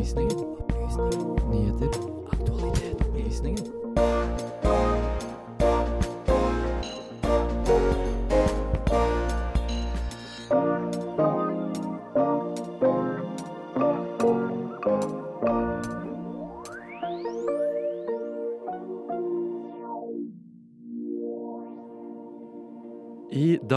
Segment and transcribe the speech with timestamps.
[0.00, 0.56] Opplysningen.
[1.50, 1.90] Nyheter.
[2.30, 3.00] Aktualitet.
[3.00, 3.64] Opplysningen.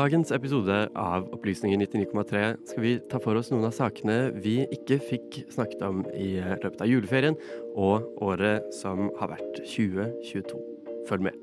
[0.03, 4.97] Dagens episode av Opplysningen 99,3 skal vi ta for oss noen av sakene vi ikke
[4.99, 7.37] fikk snakket om i løpet av juleferien
[7.79, 10.59] og året som har vært 2022.
[11.07, 11.37] Følg med.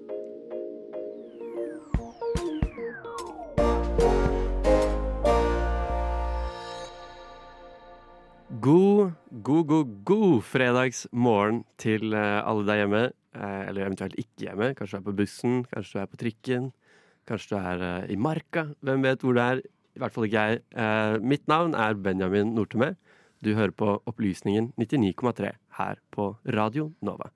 [8.61, 13.03] God, god, god, god fredagsmorgen til eh, alle der hjemme.
[13.33, 14.75] eh, Eller eventuelt ikke hjemme.
[14.77, 16.71] Kanskje du er på bussen, kanskje du er på trikken.
[17.31, 18.67] Kanskje du er eh, i marka.
[18.83, 19.63] Hvem vet hvor du er?
[19.95, 20.63] I hvert fall ikke jeg.
[20.75, 22.93] Eh, mitt navn er Benjamin Nortemø.
[23.41, 27.31] Du hører på Opplysningen 99,3 her på Radio Nova.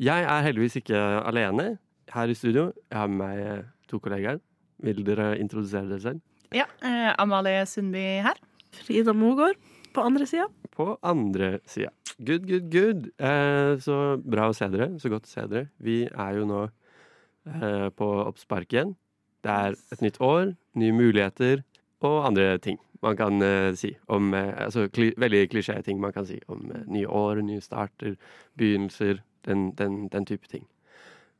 [0.00, 0.98] Jeg er heldigvis ikke
[1.28, 1.76] alene
[2.14, 2.70] her i studio.
[2.88, 4.40] Jeg har med meg eh, to kollegaer.
[4.82, 6.24] Vil dere introdusere dere selv?
[6.54, 8.40] Ja, eh, Amalie Sundby her.
[8.72, 9.58] Frida Mogård
[9.94, 10.48] på andre sida.
[10.72, 11.92] På andre sida.
[12.18, 13.10] Good, good, good.
[13.18, 14.94] Eh, så bra å se dere.
[14.98, 15.68] Så godt å se dere.
[15.78, 18.96] Vi er jo nå eh, på oppspark igjen.
[19.44, 21.62] Det er et nytt år, nye muligheter
[22.04, 26.26] og andre ting man kan uh, si om uh, Altså kli, veldig klisjé-ting man kan
[26.26, 28.16] si om uh, nye år, nye starter,
[28.58, 30.66] begynnelser, den, den, den type ting.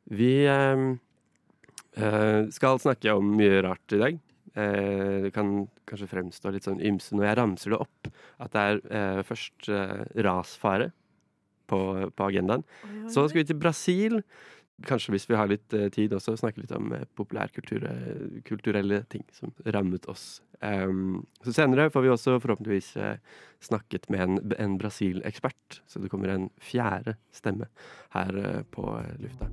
[0.09, 0.85] Vi eh,
[2.01, 4.21] eh, skal snakke om mye rart i dag.
[4.59, 8.09] Det kan kanskje fremstå litt sånn ymse når jeg ramser det opp,
[8.43, 8.63] at det
[8.97, 9.69] er først
[10.25, 10.89] rasfare
[11.69, 12.65] på, på agendaen.
[13.13, 14.17] Så skal vi til Brasil.
[14.87, 19.51] Kanskje hvis vi har litt eh, tid også, snakke litt om eh, populærkulturelle ting som
[19.67, 20.39] rammet oss.
[20.63, 23.17] Um, så senere får vi også forhåpentligvis eh,
[23.63, 27.67] snakket med en, en Brasil-ekspert, så det kommer en fjerde stemme
[28.15, 28.85] her på
[29.19, 29.51] lufta.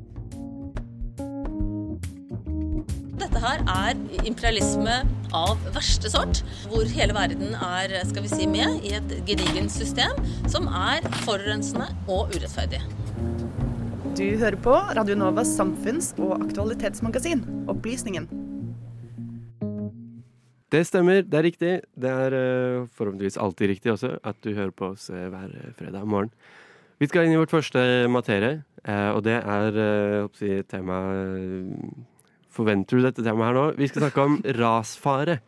[3.16, 3.98] Dette her er
[4.28, 5.00] imperialisme
[5.34, 10.14] av verste sort, hvor hele verden er skal vi si, med i et gedigent system
[10.46, 12.84] som er forurensende og urettferdig.
[14.16, 18.30] Du hører på Radio Novas samfunns- og aktualitetsmagasin, Opplysningen.
[20.72, 21.72] Det stemmer, det er riktig.
[22.00, 25.74] Det er eh, forhåpentligvis alltid riktig også at du hører på oss eh, hver eh,
[25.76, 26.30] fredag morgen.
[27.04, 31.02] Vi skal inn i vårt første materie, og det er si, tema
[32.56, 33.66] Forventer du dette temaet her nå?
[33.76, 35.42] Vi skal snakke om rasfare.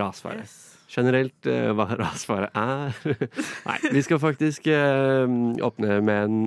[0.00, 0.46] Rasfare.
[0.88, 2.96] Generelt eh, hva rasfare er.
[3.68, 6.40] Nei, vi skal faktisk åpne med en,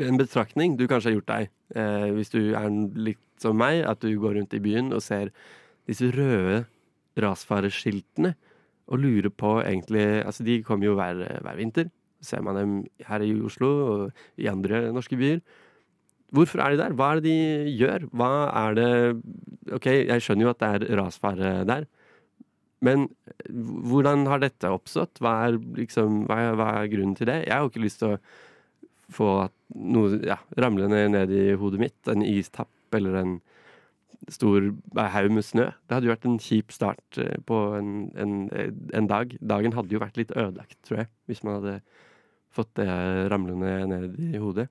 [0.00, 1.50] en betraktning du kanskje har gjort deg.
[1.78, 5.32] Eh, hvis du er litt som meg, at du går rundt i byen og ser
[5.88, 6.64] disse røde
[7.20, 8.34] rasfareskiltene
[8.90, 11.90] og lurer på egentlig Altså, de kommer jo hver, hver vinter.
[12.24, 12.72] Ser man dem
[13.06, 15.42] her i Oslo og i andre norske byer.
[16.34, 16.94] Hvorfor er de der?
[16.96, 18.08] Hva er det de gjør?
[18.10, 18.30] Hva
[18.64, 18.88] er det
[19.76, 21.86] OK, jeg skjønner jo at det er rasfare der,
[22.84, 23.06] men
[23.88, 25.20] hvordan har dette oppstått?
[25.22, 27.44] Hva er, liksom, hva er, hva er grunnen til det?
[27.46, 28.18] Jeg har jo ikke lyst til å
[29.12, 31.98] få noe ja, ramle ned, ned i hodet mitt.
[32.10, 33.34] En istapp eller en
[34.32, 35.66] stor haug med snø.
[35.84, 38.36] Det hadde jo vært en kjip start eh, på en, en,
[38.94, 39.34] en dag.
[39.40, 41.78] Dagen hadde jo vært litt ødelagt, tror jeg, hvis man hadde
[42.54, 42.88] fått det
[43.32, 44.68] ramlende ned i hodet.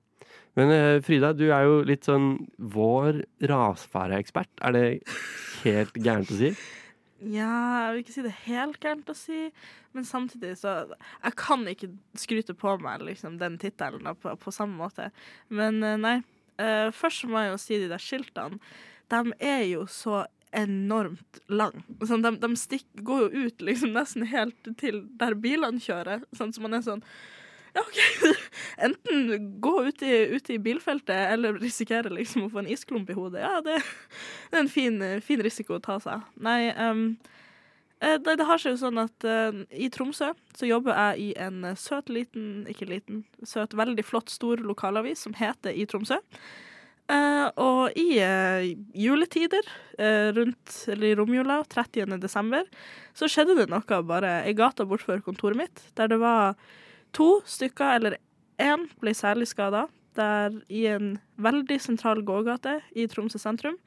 [0.58, 4.50] Men eh, Frida, du er jo litt sånn vår rasfareekspert.
[4.64, 4.86] Er det
[5.64, 6.54] helt gærent å si?
[7.24, 9.48] Ja, jeg vil ikke si det helt gærent å si,
[9.96, 14.76] men samtidig så Jeg kan ikke skryte på meg liksom, den tittelen på, på samme
[14.80, 15.10] måte.
[15.48, 16.16] Men eh, nei.
[16.54, 18.60] Uh, først må jeg jo si de der skiltene.
[19.10, 20.20] De er jo så
[20.54, 21.80] enormt lang.
[22.06, 26.22] Sånn, de de stikk, går jo ut liksom nesten helt til der bilene kjører.
[26.36, 27.02] Sånn, så man er sånn
[27.74, 27.98] ja, OK.
[28.76, 33.16] Enten gå ut i, ut i bilfeltet eller risikere liksom å få en isklump i
[33.16, 33.44] hodet.
[33.44, 33.78] Ja, det,
[34.50, 36.24] det er en fin, fin risiko å ta seg.
[36.42, 37.06] Nei, um,
[38.00, 41.30] eh, det, det har seg jo sånn at uh, i Tromsø så jobber jeg i
[41.46, 46.22] en søt liten, ikke liten, søt, veldig flott, stor lokalavis som heter I Tromsø.
[47.04, 48.64] Uh, og i uh,
[48.96, 49.66] juletider,
[49.98, 52.16] uh, rundt, eller i romjula, 30.
[52.22, 52.64] desember,
[53.12, 56.56] så skjedde det noe bare i gata bortfor kontoret mitt, der det var
[57.12, 58.16] to stykker, eller
[58.62, 59.86] én, ble særlig skada.
[60.14, 63.78] Der i en veldig sentral gågate i Tromsø sentrum,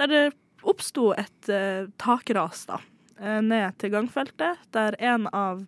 [0.00, 0.22] der det
[0.64, 2.80] oppsto et uh, takras da,
[3.20, 5.60] eh, ned til gangfeltet, der en av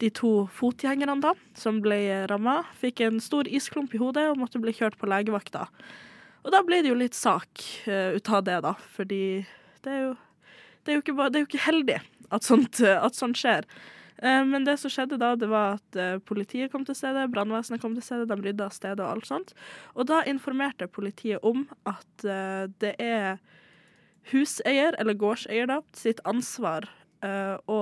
[0.00, 4.60] de to fotgjengerne da, som ble ramma, fikk en stor isklump i hodet og måtte
[4.60, 5.66] bli kjørt på legevakta.
[6.40, 9.22] Og da ble det jo litt sak uh, ut av det, da, fordi
[9.84, 10.12] det er jo,
[10.82, 12.00] det er jo, ikke, det er jo ikke heldig
[12.34, 13.66] at sånt, at sånt skjer.
[14.22, 17.80] Eh, Men det som skjedde da, det var at eh, politiet kom til stedet, brannvesenet
[17.82, 19.54] kom til stedet, de rydda stedet og alt sånt.
[19.94, 23.40] Og da informerte politiet om at eh, det er
[24.30, 26.88] huseier, eller gårdseier da, sitt ansvar
[27.20, 27.76] å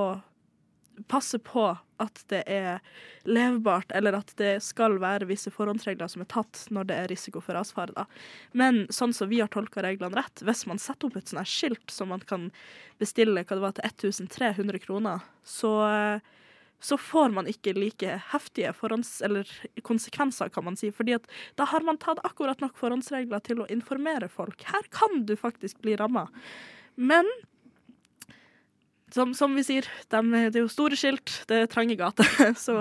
[1.06, 2.78] passe på at det er
[3.26, 7.42] levbart, eller at det skal være visse forhåndsregler som er tatt når det er risiko
[7.42, 7.94] for rasfare.
[7.96, 8.04] Da.
[8.58, 11.94] Men sånn som vi har tolka reglene rett, hvis man setter opp et sånt skilt
[11.94, 12.48] som man kan
[13.02, 15.74] bestille hva det var, til 1300 kroner, så,
[16.78, 19.50] så får man ikke like heftige forhånds, eller
[19.86, 20.92] konsekvenser, kan man si.
[20.94, 21.18] fordi
[21.58, 24.62] da har man tatt akkurat nok forhåndsregler til å informere folk.
[24.70, 26.28] Her kan du faktisk bli ramma.
[26.94, 27.26] Men
[29.14, 32.28] som, som vi sier, de, det er jo store skilt, det er trange gater.
[32.66, 32.74] Så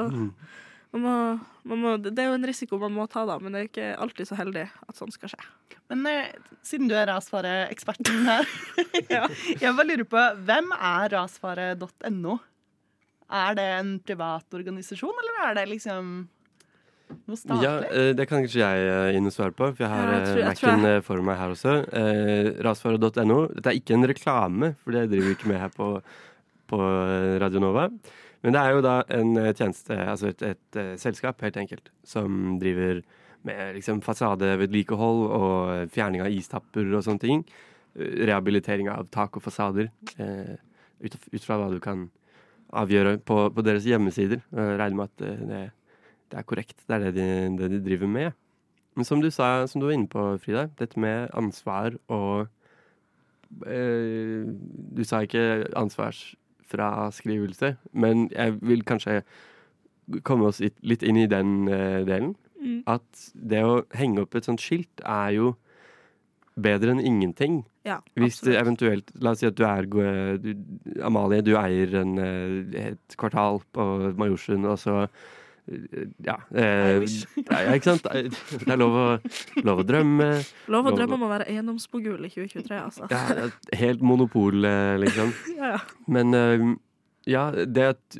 [0.95, 1.15] man må,
[1.67, 3.89] man må, det er jo en risiko man må ta, da, men det er ikke
[4.05, 5.41] alltid så heldig at sånn skal skje.
[5.91, 6.35] Men eh,
[6.65, 8.47] siden du er rasfareeksperten her,
[9.63, 12.37] jeg bare lurer på hvem er rasfare.no?
[13.27, 16.11] Er det en privat organisasjon, eller er det liksom?
[17.63, 20.19] Ja, eh, det kan kanskje jeg eh, inn og svare på, for jeg har Ja,
[20.21, 21.75] eh, jeg Mac-en for meg her også.
[21.91, 23.39] Eh, Rasfare.no.
[23.55, 25.89] Dette er ikke en reklame, for det driver vi ikke med her på,
[26.67, 26.79] på
[27.43, 27.87] Radio Nova.
[28.45, 32.57] Men det er jo da en tjeneste, altså et, et et selskap, helt enkelt, som
[32.61, 33.01] driver
[33.47, 37.43] med liksom fasadevedlikehold og fjerning av istapper og sånne ting.
[37.97, 39.89] Eh, Rehabilitering av tak og fasader.
[40.19, 40.55] eh,
[41.01, 42.09] ut, ut fra hva du kan
[42.73, 44.41] avgjøre på, på deres hjemmesider.
[44.51, 45.63] Jeg regner med at det det,
[46.31, 46.77] det er korrekt.
[46.87, 47.27] Det er det de,
[47.57, 48.31] det de driver med.
[48.97, 52.47] Men som du sa, som du var inne på, Frida, dette med ansvar og
[53.67, 54.45] eh,
[54.97, 59.21] Du sa ikke ansvarsfraskrivelse, men jeg vil kanskje
[60.23, 62.35] komme oss litt, inn i den eh, delen.
[62.57, 62.81] Mm.
[62.89, 65.55] At det å henge opp et sånt skilt er jo
[66.57, 67.65] bedre enn ingenting.
[67.85, 70.49] Ja, Hvis det eventuelt La oss si at du er du,
[71.05, 75.05] Amalie, du eier en, eh, et kvartal på Majorstuen, og så
[76.23, 76.37] Ja.
[76.55, 77.03] Eh,
[77.51, 78.07] ja, ikke sant?
[78.07, 79.05] Det er lov å,
[79.67, 80.29] lov å drømme.
[80.71, 83.07] Lov å drømme om å være eiendomsbogul i 2023, altså.
[83.11, 83.47] Ja,
[83.79, 85.33] helt monopol, eh, liksom.
[85.57, 85.81] Ja, ja.
[86.11, 86.65] Men eh,
[87.27, 88.19] ja, det at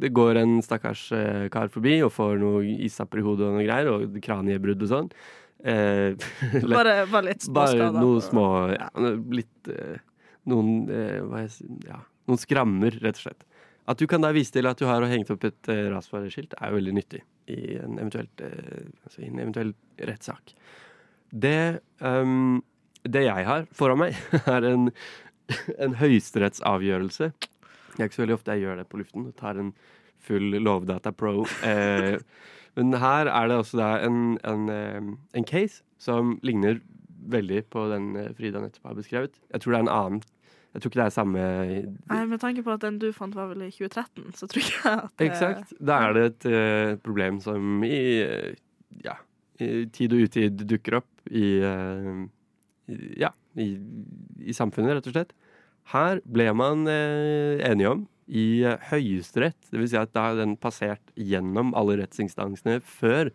[0.00, 3.66] det går en stakkars eh, kar forbi og får noe isapper i hodet og noe
[3.66, 5.10] greier, og kraniebrudd og sånn.
[5.58, 6.14] Eh,
[6.76, 7.90] Bare, bare litt småskader.
[7.90, 8.86] Bare noen små ja,
[9.34, 9.70] Litt
[10.46, 11.98] Noen hva jeg, ja,
[12.30, 13.47] Noen skrammer, rett og slett.
[13.88, 16.72] At du kan da vise til at du har hengt opp et uh, rasfareskilt, er
[16.72, 20.52] jo veldig nyttig i en eventuell, eh, altså i rettssak.
[21.32, 22.60] Det, um,
[23.08, 24.18] det jeg har foran meg,
[24.56, 24.90] er en,
[25.80, 27.30] en høyesterettsavgjørelse.
[27.32, 29.24] Det er ikke så veldig ofte jeg gjør det på luften.
[29.30, 29.72] og tar en
[30.28, 31.46] full Lovdata Pro.
[31.64, 32.18] Eh,
[32.76, 35.00] men her er det også da en, en, eh,
[35.34, 36.82] en case som ligner
[37.28, 39.40] veldig på den eh, Frida nettopp har beskrevet.
[39.52, 40.22] Jeg tror det er en annen
[40.74, 41.42] Jeg tror ikke det er samme
[42.10, 44.92] Nei, Med tanke på at den du fant var vel i 2013, så tror jeg
[44.92, 45.72] at det- Eksakt.
[45.80, 48.54] Da er det et et problem som i eh,
[49.04, 49.16] ja,
[49.60, 52.26] i tid og utid dukker opp i eh,
[52.92, 53.70] i- ja, i,
[54.44, 55.32] i samfunnet, rett og slett.
[55.92, 59.90] Her ble man eh, enige om i eh, Høyesterett, dvs.
[59.90, 63.30] Si at da har den passert gjennom alle rettsinstansene før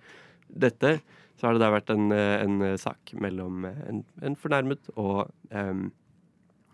[0.53, 0.99] dette,
[1.35, 4.89] så har det da vært en, eh, en eh, sak mellom eh, en, en fornærmet
[4.95, 5.91] og em,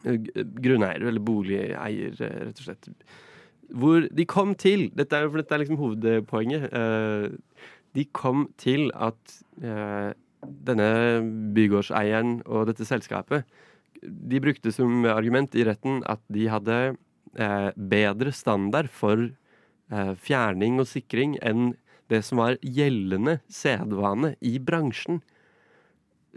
[0.04, 2.90] g- grunneier, eller boligeier, eh, rett og slett.
[3.70, 6.72] Hvor de kom til Dette er, for dette er liksom hovedpoenget.
[6.74, 7.30] eh,
[7.94, 10.14] de kom til at eh,
[10.66, 10.90] denne
[11.54, 13.44] bygårdseieren og dette selskapet
[14.02, 16.96] De brukte som argument i retten at de hadde
[17.38, 19.18] eh, bedre standard for
[19.92, 21.74] eh, fjerning og sikring enn
[22.10, 25.20] det som var gjeldende sedvane i bransjen.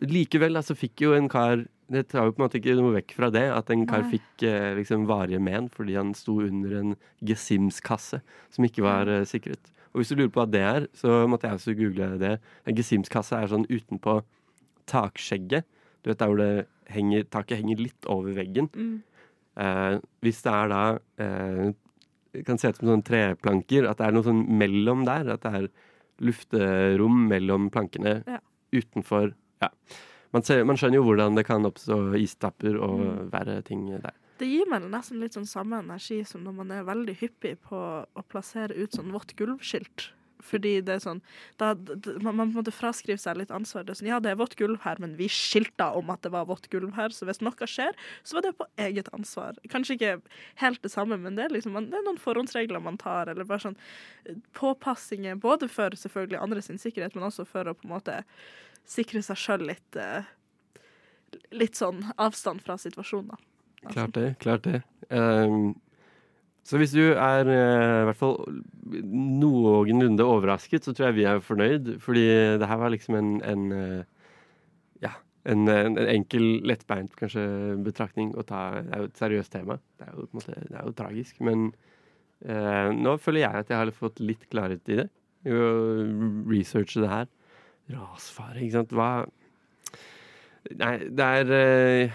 [0.02, 3.12] Likevel altså, fikk jo en kar Det tar jo på en måte ikke noe vekk
[3.18, 4.14] fra det at en kar Nei.
[4.14, 8.22] fikk eh, liksom varige men fordi han sto under en Gesimskasse
[8.54, 9.72] som ikke var eh, sikret.
[9.92, 12.37] Og hvis du lurer på hva det er, så måtte jeg også google det.
[12.64, 14.22] En Gesimskasse er sånn utenpå
[14.88, 15.66] takskjegget.
[16.02, 16.52] Du vet der hvor det
[16.92, 18.70] henger, taket henger litt over veggen.
[18.72, 18.94] Mm.
[19.61, 20.82] Eh, hvis det er da
[21.20, 21.72] eh,
[22.32, 25.28] Det kan se ut som sånne treplanker, at det er noe sånn mellom der.
[25.34, 25.66] At det er
[26.25, 28.38] lufterom mellom plankene Ja.
[28.72, 29.68] utenfor Ja.
[30.32, 33.30] Man, ser, man skjønner jo hvordan det kan oppstå istapper og Mm.
[33.32, 34.14] verre ting der.
[34.38, 37.78] Det gir meg nesten litt sånn samme energi som når man er veldig hyppig på
[38.04, 40.08] å plassere ut sånn vått gulvskilt.
[40.42, 41.20] Fordi det er sånn
[41.60, 41.74] da,
[42.20, 43.84] Man man måte fraskriver seg litt ansvar.
[43.86, 46.32] Det er sånn, ja, det er vått gulv her, men vi skilta om at det
[46.32, 49.54] var vått gulv her, så hvis noe skjer, så var det på eget ansvar.
[49.70, 50.20] Kanskje ikke
[50.56, 53.46] helt det samme, men det er liksom man, det er noen forhåndsregler man tar, eller
[53.46, 53.78] bare sånn
[54.26, 58.24] eh, påpassinger, både for selvfølgelig andres sikkerhet, men også for å på en måte
[58.88, 60.28] sikre seg sjøl litt eh,
[61.56, 63.38] Litt sånn avstand fra situasjonen, da.
[63.82, 63.94] Altså.
[63.94, 64.26] Klart det.
[64.42, 64.82] klart det.
[65.08, 65.72] Um,
[66.62, 68.36] Så hvis du er eh, i hvert fall
[69.02, 71.88] noenlunde overrasket, så tror jeg vi er fornøyd.
[72.04, 72.26] Fordi
[72.60, 74.04] det her var liksom en, en eh,
[75.02, 75.10] ja,
[75.42, 77.42] en, en, en enkel, lettbeint kanskje
[77.82, 78.60] betraktning å ta.
[78.78, 79.80] Det er jo et seriøst tema.
[79.98, 81.40] Det er jo, måte, det er jo tragisk.
[81.42, 81.72] Men
[82.46, 85.08] eh, nå føler jeg at jeg har fått litt klarhet i det.
[85.42, 85.72] I å
[86.52, 87.26] researche det her.
[87.90, 88.92] Rasfare, ikke sant.
[88.94, 89.10] Hva
[90.78, 92.12] Nei, det er eh,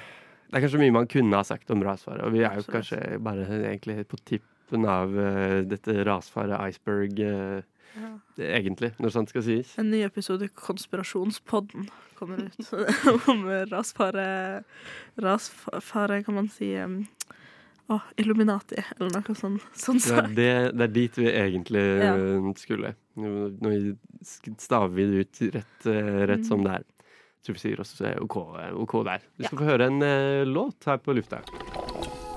[0.48, 2.76] Det er kanskje mye man kunne ha sagt om rasfare, og vi er jo Absolutt.
[2.78, 7.62] kanskje bare egentlig på tippen av eh, dette rasfare iceberg, eh,
[7.98, 8.12] Ja.
[8.38, 9.72] egentlig, når sant skal sies.
[9.80, 12.74] En ny episode Konspirasjonspodden kommer ut
[13.32, 14.64] om rasfare
[15.20, 16.72] Rasfare, kan man si
[17.88, 22.14] å, Illuminati, eller noe sånn, sånn Det er, det, det er dit vi egentlig Ja.
[22.16, 22.94] eh, skulle.
[23.18, 23.74] Nå nå
[24.60, 26.48] staver vi det ut rett, rett mm.
[26.48, 26.88] som det er.
[27.46, 28.36] Så vi sier også OK,
[28.76, 29.24] OK der.
[29.38, 31.40] Vi skal få høre en uh, låt her på lufta.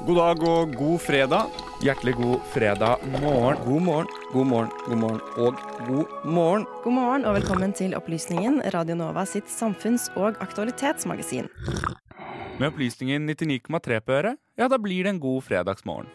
[0.07, 1.57] God dag og god fredag.
[1.85, 3.59] Hjertelig god fredag morgen.
[3.67, 6.69] God morgen, god morgen, god morgen og god morgen.
[6.85, 11.51] God morgen og velkommen til Opplysningen, Radio Nova sitt samfunns- og aktualitetsmagasin.
[12.61, 16.11] Med opplysningen 99,3 på øret, ja, da blir det en god fredagsmorgen.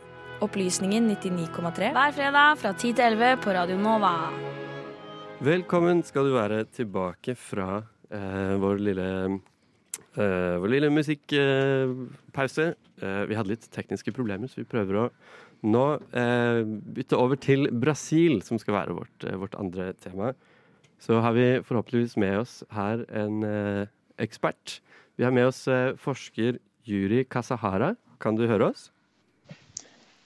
[0.46, 4.12] Opplysningen 99,3 hver fredag fra 10 til 11 på Radio Nova.
[5.42, 7.80] Velkommen skal du være tilbake fra
[8.14, 12.68] eh, vår lille eh, vår lille musikkpause.
[13.02, 15.10] Eh, vi hadde litt tekniske problemer, så vi prøver å
[15.66, 20.36] nå eh, bytte over til Brasil, som skal være vårt, eh, vårt andre tema.
[21.02, 23.88] Så har vi forhåpentligvis med oss her en eh,
[24.22, 24.78] ekspert.
[25.16, 27.94] Vi har med oss eh, forsker Juri Kasahara.
[28.22, 28.90] Kan du høre oss?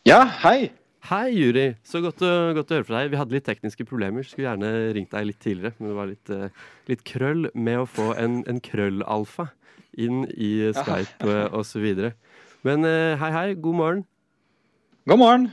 [0.08, 0.72] Ja, hei.
[1.10, 1.68] Hei, Juri.
[1.88, 3.14] Så godt godt å høre fra deg.
[3.14, 4.26] Vi hadde litt tekniske problemer.
[4.28, 7.88] Skulle gjerne ringt deg litt tidligere, men det var litt, eh, litt krøll med å
[7.90, 9.50] få en, en krøllalfa
[10.00, 11.88] inn i Skype uh, osv.
[12.68, 13.48] Men eh, hei, hei.
[13.58, 14.04] God morgen.
[15.10, 15.48] God morgen.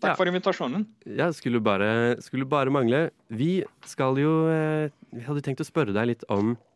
[0.00, 0.16] Takk Ja.
[0.16, 0.86] for invitasjonen.
[1.04, 3.10] Ja, skulle bare, skulle bare mangle.
[3.28, 6.69] Vi skal jo eh, Vi hadde tenkt å spørre deg litt om eh,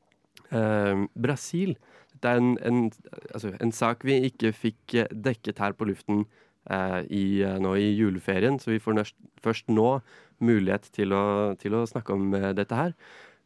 [1.14, 1.74] Brasil.
[2.22, 2.92] Det er en, en,
[3.34, 6.24] altså, en sak vi ikke fikk eh, dekket her på luften
[6.70, 9.98] eh, i, eh, nå i juleferien, så vi får nørst, først nå
[10.44, 11.24] mulighet til å,
[11.60, 12.94] til å snakke om dette her.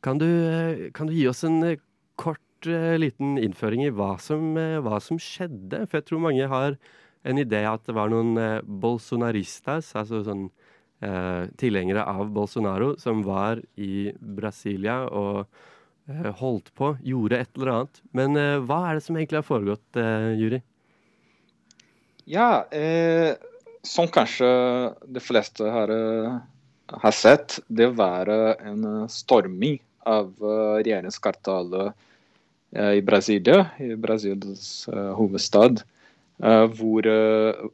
[0.05, 0.29] Kan du,
[0.95, 1.59] kan du gi oss en
[2.19, 5.85] kort liten innføring i hva som, hva som skjedde?
[5.87, 6.79] For jeg tror mange har
[7.29, 8.39] en idé at det var noen
[8.83, 10.49] bolsonaristas, altså sånn
[11.05, 15.47] eh, tilhengere av Bolsonaro, som var i Brasilia og
[16.09, 18.01] holdt på, gjorde et eller annet.
[18.17, 20.61] Men eh, hva er det som egentlig har foregått, eh, Juri?
[22.29, 23.35] Ja, eh,
[23.83, 24.49] som kanskje
[25.05, 26.39] de fleste har, eh,
[27.05, 31.93] har sett, det var eh, en eh, storming av eh, regjeringskvartalet
[32.77, 35.85] eh, i Brasilia, i Brasils eh, hovedstad,
[36.43, 37.69] eh, hvor eh,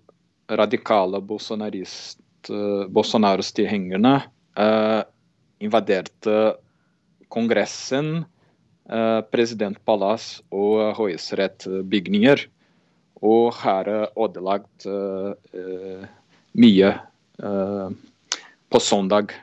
[0.51, 4.17] radikale bolsonarist, eh, Bolsonaros tilhengerne
[4.59, 5.01] eh,
[5.65, 6.55] invaderte
[7.35, 8.25] Kongressen,
[8.89, 12.47] eh, presidentpalass og høyesterettsbygninger.
[13.25, 16.07] Og har er ødelagt eh,
[16.55, 16.93] mye
[17.43, 17.89] eh,
[18.71, 19.35] på søndag.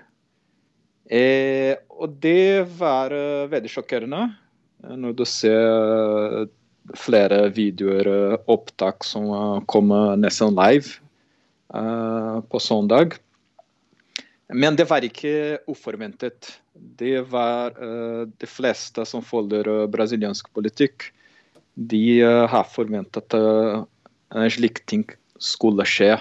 [1.12, 3.12] Og det var
[3.52, 4.30] veldig sjokkerende
[4.96, 6.46] når du ser
[6.96, 9.28] flere videoer, opptak som
[9.68, 10.96] kommer nesten live
[11.68, 13.20] på søndag.
[14.54, 16.50] Men det var ikke uforventet.
[16.74, 21.10] Det var uh, de fleste som følger eh, brasiliansk politikk,
[21.76, 23.84] de uh, har forventet eh,
[24.36, 25.06] en slik ting
[25.42, 26.18] skulle skje.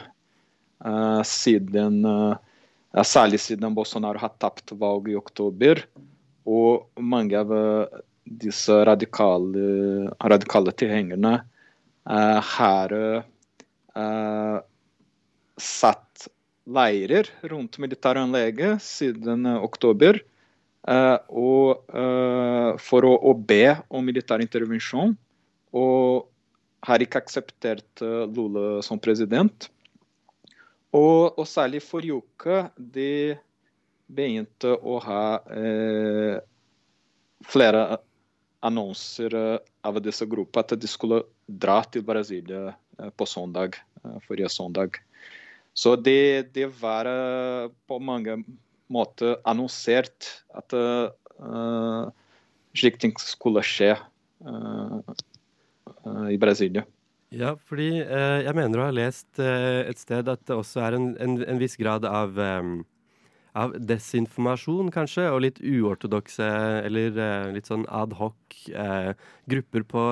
[0.80, 5.82] Uh, siden, uh, særlig siden Bolsonaro har tapt valget i oktober.
[6.46, 7.50] Og mange av
[8.24, 11.34] disse radikale, radikale tilhengerne
[12.06, 12.94] har
[15.60, 16.30] satt
[16.70, 20.20] leirer rundt militæranlegget siden eh, oktober.
[20.88, 25.16] eh, og eh, for å, å be om militær intervensjon.
[25.76, 26.26] Og
[26.86, 29.68] har ikke akseptert Lula som president.
[30.96, 33.36] Og, og særlig forrige uke de
[34.10, 36.40] begynte å ha eh,
[37.46, 38.00] flere
[38.64, 39.36] annonser
[39.86, 42.74] av disse gruppene at de skulle dra til Brasilia
[43.16, 43.78] på søndag,
[44.26, 44.98] forrige søndag.
[45.74, 48.40] Så det, det var eh, på mange
[48.90, 50.26] måter annonsert
[50.58, 52.10] at uh,
[52.74, 54.98] slik ting skulle skje uh,
[56.02, 56.82] uh, i Brasilia.
[57.30, 60.96] Ja, fordi uh, jeg mener å ha lest eh, et sted at det også er
[60.98, 62.80] en, en, en viss grad av, um,
[63.54, 66.48] av desinformasjon, kanskje, og litt uortodokse
[66.82, 69.12] eller eh, litt sånn ad hoc eh,
[69.54, 70.08] grupper på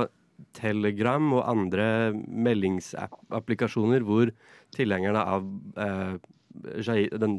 [0.55, 4.31] Telegram og andre meldingsapplikasjoner hvor
[4.75, 5.47] tilhengerne av
[5.79, 6.19] eh,
[7.19, 7.39] den,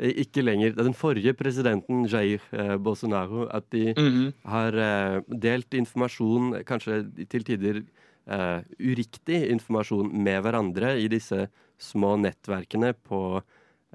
[0.00, 4.32] ikke lenger Den forrige presidenten Jair eh, Bolsonaro, at de Mhm.
[4.46, 7.82] har eh, delt informasjon, kanskje til tider
[8.26, 13.42] eh, uriktig informasjon, med hverandre i disse små nettverkene på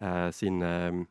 [0.01, 1.05] eh, sine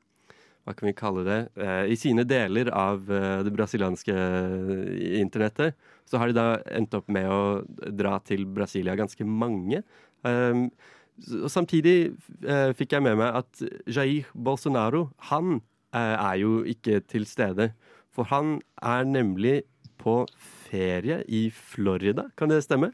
[0.64, 5.76] hva kan vi kalle det, eh, i sine deler av eh, det brasilianske eh, internettet,
[6.09, 7.42] så har de da endt opp med å
[7.92, 9.83] dra til Brasilia ganske mange.
[10.25, 10.66] Um,
[11.44, 12.14] og samtidig
[12.75, 15.61] fikk jeg med meg at Jair Bolsonaro, han
[15.94, 17.68] er jo ikke til stede.
[18.11, 19.61] For han er nemlig
[20.00, 20.25] på
[20.68, 22.90] ferie i Florida, kan det stemme?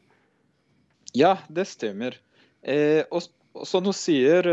[1.17, 2.19] Ja, det stemmer.
[2.63, 4.47] Eh, og, og som du sier,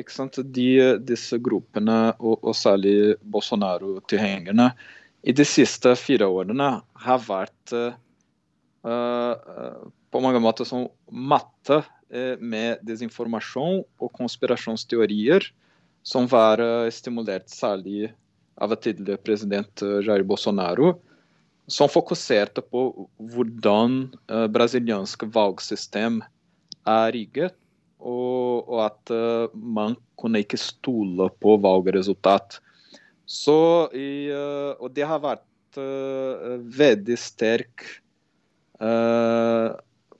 [0.00, 0.68] ikke sant, de,
[1.04, 4.70] disse gruppene, og, og særlig Bolsonaro-tilhengerne,
[5.26, 6.68] i de siste fire årene
[7.02, 7.96] har vært eh,
[10.08, 15.50] på mange måter som matte eh, med desinformasjon og konspirasjonsteorier,
[16.06, 16.62] som var
[16.94, 18.06] stimulert særlig
[18.62, 20.94] av tidligere president Jair Bolsonaro
[21.68, 22.84] som fokuserte på
[23.34, 24.00] hvordan
[24.32, 26.22] uh, brasiliansk valgsystem
[26.88, 27.54] er rigget,
[27.98, 32.58] og, og at uh, man kunne ikke stole på valgresultat.
[33.28, 37.88] Så i, uh, og det har vært uh, veldig sterk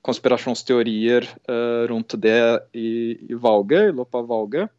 [0.03, 1.23] konspirasjonsteorier
[1.87, 2.41] rundt det
[2.75, 4.73] i, i valget, i løpet av valget.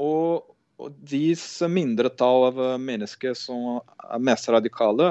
[0.00, 0.46] Og,
[0.80, 5.10] og disse mindretall av mennesker som er mest radikale,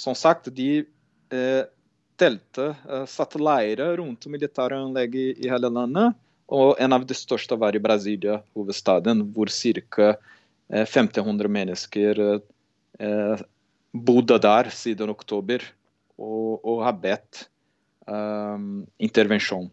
[0.00, 0.86] som sagt, de
[2.20, 4.80] eh, delte, eh, satte leire rundt militære
[5.14, 6.14] i, hele landet.
[6.48, 10.16] Og en av de største var i Brasilia, hovedstaden, hvor ca.
[10.70, 12.40] 1500 mennesker
[13.00, 13.40] eh,
[13.92, 15.64] bodde der siden oktober
[16.18, 17.48] og, og har bedt
[18.06, 19.70] um, intervensjon.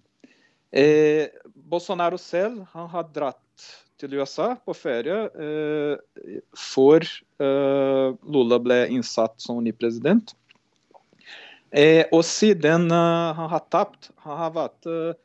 [0.72, 7.06] Eh, Bolsonaro selv han har dratt til USA på ferie eh, før
[7.42, 10.36] eh, Lula ble innsatt som ny president.
[11.72, 15.18] Eh, og siden uh, han har tapt, han har vært uh,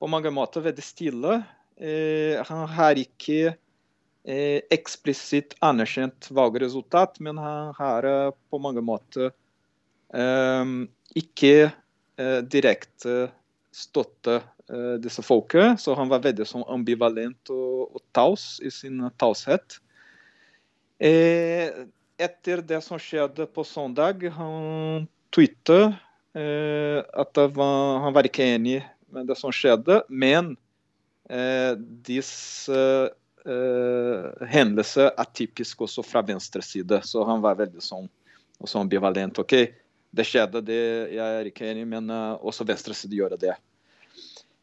[0.00, 1.42] på mange måter veldig stille.
[1.76, 9.32] Eh, han har ikke eh, eksplisitt anerkjent valgresultat, men han har uh, på mange måter
[11.16, 11.70] ikke
[12.52, 13.12] direkte
[13.72, 14.34] støtte
[15.00, 19.78] disse folket, så han var veldig sånn ambivalent og, og taus i sin taushet.
[21.00, 25.96] Etter det som skjedde på søndag, han twittet
[26.36, 28.80] eh, at det var, han var ikke enig
[29.12, 30.54] med det som skjedde, men
[31.30, 31.74] eh,
[32.06, 32.80] disse
[33.44, 38.08] eh, hendelser er typisk også fra venstre side, så han var veldig sånn
[38.62, 39.40] også ambivalent.
[39.42, 39.56] ok,
[40.12, 40.80] det skjedde, det,
[41.16, 43.56] jeg er ikke enig, men eh, også venstre side gjør det.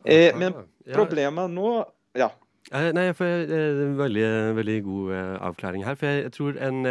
[0.06, 0.54] Eh, men
[0.94, 1.72] problemet nå
[2.18, 2.32] Ja.
[2.72, 4.28] Eh, Nei, for jeg, en veldig,
[4.58, 5.96] veldig god eh, avklaring her.
[5.98, 6.86] For jeg, jeg tror en,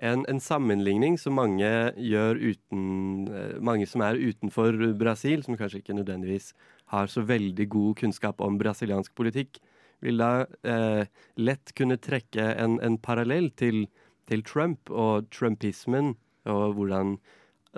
[0.00, 1.68] en, en sammenligning som mange
[2.00, 6.52] gjør uten eh, Mange som er utenfor Brasil, som kanskje ikke nødvendigvis
[6.92, 9.60] har så veldig god kunnskap om brasiliansk politikk,
[10.02, 11.04] vil da eh,
[11.36, 13.86] lett kunne trekke en, en parallell til,
[14.28, 16.16] til Trump og trumpismen,
[16.48, 17.18] og hvordan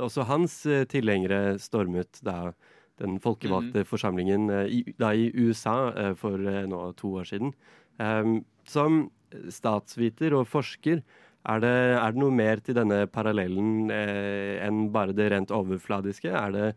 [0.01, 2.55] også hans eh, tilhengere stormet da
[3.03, 7.55] den folkevalgte forsamlingen eh, i, da i USA for nå to år siden.
[8.03, 9.09] Em, som
[9.51, 11.03] statsviter og forsker,
[11.45, 16.31] er det, er det noe mer til denne parallellen eh, enn bare det rent overfladiske?
[16.33, 16.69] Er det,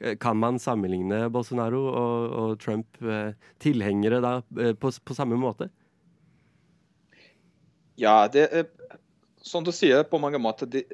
[0.00, 5.36] eh, kan man sammenligne Bolsonaro og, og Trump eh, tilhengere da eh, på, på samme
[5.40, 5.68] måte?
[8.00, 8.70] Ja, det er,
[9.44, 10.86] som du sier, på mange måter det,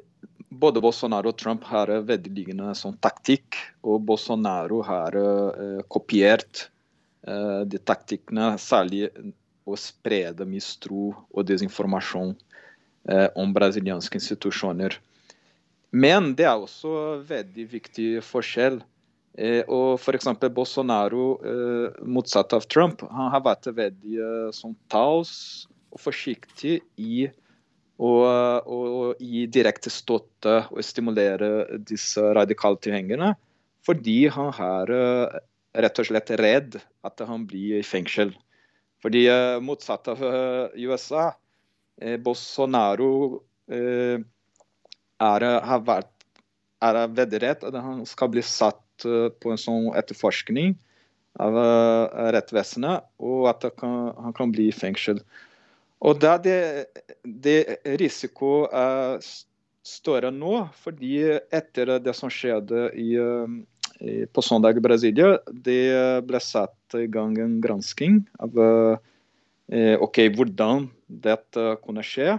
[0.51, 3.55] Både Bolsonaro og Trump har veldig lignende sånn taktikk.
[3.87, 6.67] Og Bolsonaro har eh, kopiert
[7.21, 9.03] de taktikkene, særlig
[9.69, 12.31] å sprede mistro og desinformasjon
[13.35, 14.93] om brasilianske institusjoner.
[15.91, 18.79] Men det er også veldig viktig forskjell.
[19.39, 20.27] Eh, og F.eks.
[20.51, 27.27] Bolsonaro, eh, motsatt av Trump, han har vært veldig eh, sånn taus og forsiktig i
[28.01, 28.11] å,
[29.21, 33.35] gi direkte støtte og stimulere disse radikale tilhengerne,
[33.85, 35.39] fordi han er eh,
[35.85, 38.33] rett og slett redd at han blir i fengsel.
[39.03, 41.39] Fordi eh, motsatt av eh, USA, eh,
[42.21, 44.21] Bolsonaro eh,
[45.21, 46.09] er, har vært,
[46.81, 50.75] er veldig redd at han skal bli satt eh, på en sånn etterforskning
[51.41, 55.21] av eh, rettsvesenet, og at han kan, han kan bli fengsel.
[56.01, 56.89] Og da det,
[57.23, 57.59] det
[58.01, 59.21] risiko er
[59.85, 61.19] større nå, fordi
[61.53, 63.13] etter det som skjedde i,
[64.01, 65.85] i, på søndag i Brasilia, det
[66.25, 69.10] ble satt i gang en gransking av eh,
[69.71, 72.33] ok, hvordan dette kunne skje.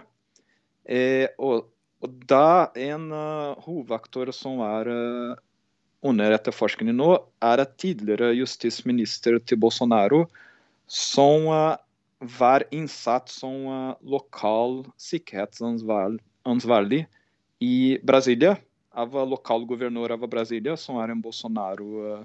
[0.85, 1.71] Eh, og,
[2.03, 4.91] og, da en uh, hovedaktor som er
[6.03, 10.25] under etterforskning nå, er et tidligere justisminister til Bolsonaro
[10.91, 11.47] som
[12.39, 17.05] var innsatt som lokal sikkerhetsansvarlig
[17.63, 18.57] i Brasilia.
[18.93, 22.19] Av lokal guvernør av Brasilia, som er en Bolsonaro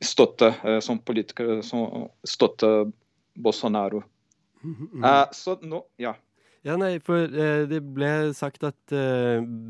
[0.00, 0.52] støtte
[0.84, 2.90] som politiker som støtte
[3.40, 4.02] Bolsonaro.
[4.60, 6.14] Uh, så nå, ja.
[6.66, 8.92] Ja, nei, for det ble sagt at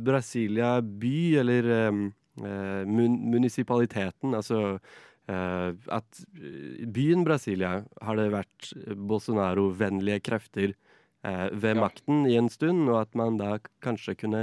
[0.02, 4.80] Brasilia by, eller mun munisipaliteten, altså
[5.30, 6.22] At
[6.90, 10.74] byen Brasilia har det vært Bolsonaro-vennlige krefter
[11.22, 13.52] ved makten i en stund, og at man da
[13.86, 14.42] kanskje kunne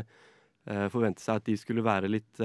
[0.94, 2.40] forvente seg at de skulle være litt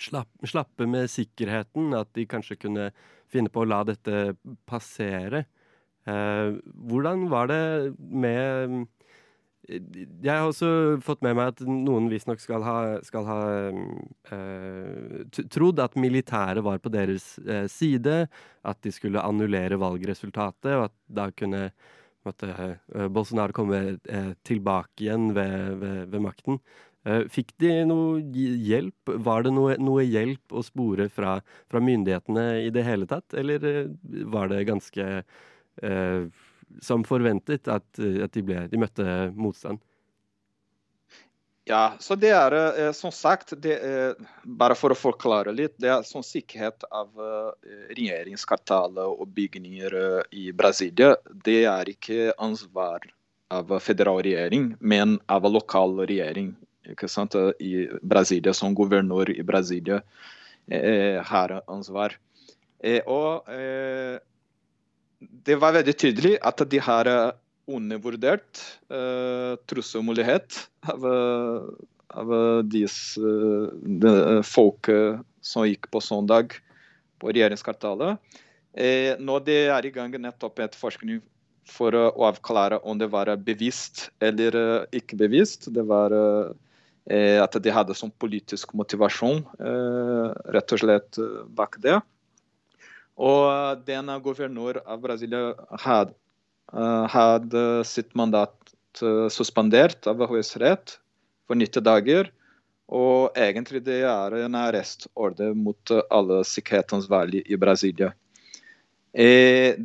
[0.00, 1.92] slapp, slappe med sikkerheten.
[1.98, 2.90] At de kanskje kunne
[3.32, 4.34] finne på å la dette
[4.68, 5.46] passere.
[6.08, 8.88] Eh, hvordan var det med
[9.62, 13.42] Jeg har også fått med meg at noen visstnok skal ha, skal ha
[14.34, 18.26] eh, trodd at militæret var på deres eh, side,
[18.66, 21.68] at de skulle annullere valgresultatet, og at da kunne
[22.26, 26.58] måtte, eh, Bolsonaro komme eh, tilbake igjen ved, ved, ved makten.
[27.04, 28.20] Eh, fikk de noe
[28.68, 29.14] hjelp?
[29.26, 31.38] Var det noe, noe hjelp å spore fra,
[31.70, 33.90] fra, myndighetene i det hele tatt, eller
[34.30, 35.08] var det ganske
[35.82, 36.20] eh,
[36.80, 39.82] som forventet at, at de, ble, de, møtte motstand?
[41.64, 46.06] Ja, så det er eh, som sagt, eh, bare for å forklare litt, det er
[46.06, 47.10] sånn sikkerhet av
[47.94, 51.14] regjeringskartalet og bygninger eh, i Brasilia,
[51.46, 53.06] det er ikke ansvar
[53.52, 56.54] av federal regjering, men av lokal regjering.
[56.90, 57.36] Ikke sant?
[57.62, 60.02] I Brasilia, som guvernør i Brasilia
[60.70, 62.18] eh, har ansvar.
[62.82, 63.46] Eh, og
[65.46, 67.32] det var veldig tydelig at de har eh,
[67.70, 71.66] undervurdert eh, trusselmulighet av, eh,
[72.22, 72.32] av
[72.68, 73.34] disse
[74.02, 74.14] de,
[74.46, 76.56] folket som gikk på søndag
[77.22, 78.18] på regjeringskvartalet.
[78.72, 81.22] Eh, nå det er i gang nettopp forskning
[81.68, 85.70] for å avklare om det var bevisst eller ikke bevisst.
[85.70, 86.52] Det var eh,
[87.10, 89.40] at de hadde sånn politisk motivasjon
[90.54, 91.18] rett og slett
[91.50, 91.96] bak det.
[93.18, 95.50] Og denne guvernør av Brasilia
[95.82, 96.14] hadde,
[97.10, 98.54] hadde sitt mandat
[99.34, 100.96] suspendert av Høyesterett
[101.48, 102.30] for 90 dager.
[102.92, 108.12] Og egentlig det er en arrestordre mot alle sikkerhetsansvarlige i Brasilia.
[109.12, 109.78] Eh,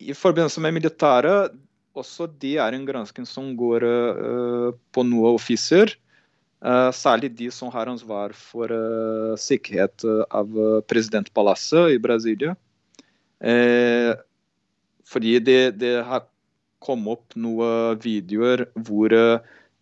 [0.00, 1.54] I forbindelse med militæret,
[1.94, 5.90] også det er en gransking som går uh, på noen offiser.
[6.60, 10.58] Uh, særlig de som har ansvar for uh, sikkerhet av
[10.90, 12.52] presidentpalasset i Brasilia.
[15.10, 16.26] Fordi det, det, har
[16.80, 19.14] kommet opp noen videoer hvor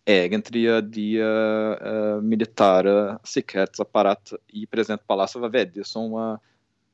[0.07, 0.63] egentlig
[0.95, 1.07] de
[2.23, 2.93] militære
[3.27, 6.15] sikkerhetsapparat i presidentpalasset var veldig som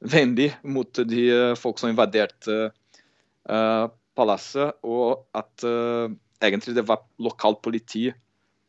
[0.02, 1.28] vennlig mot de
[1.62, 2.72] folk som invaderte
[4.18, 8.08] palasset, og at egentlig det var lokalt politi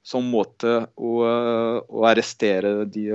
[0.07, 3.09] som måte å, å arrestere de,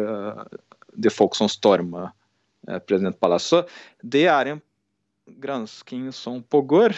[0.91, 2.09] de, folk som stormer
[2.67, 3.69] eh, presidentpalasset.
[4.03, 4.61] Det er en
[5.41, 6.97] gransking som pågår.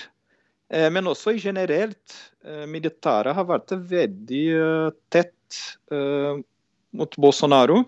[0.73, 2.17] Eh, men også generelt.
[2.41, 4.45] Eh, militæret har vært veldig
[5.13, 5.29] tett
[6.97, 7.83] mot Bolsonaro,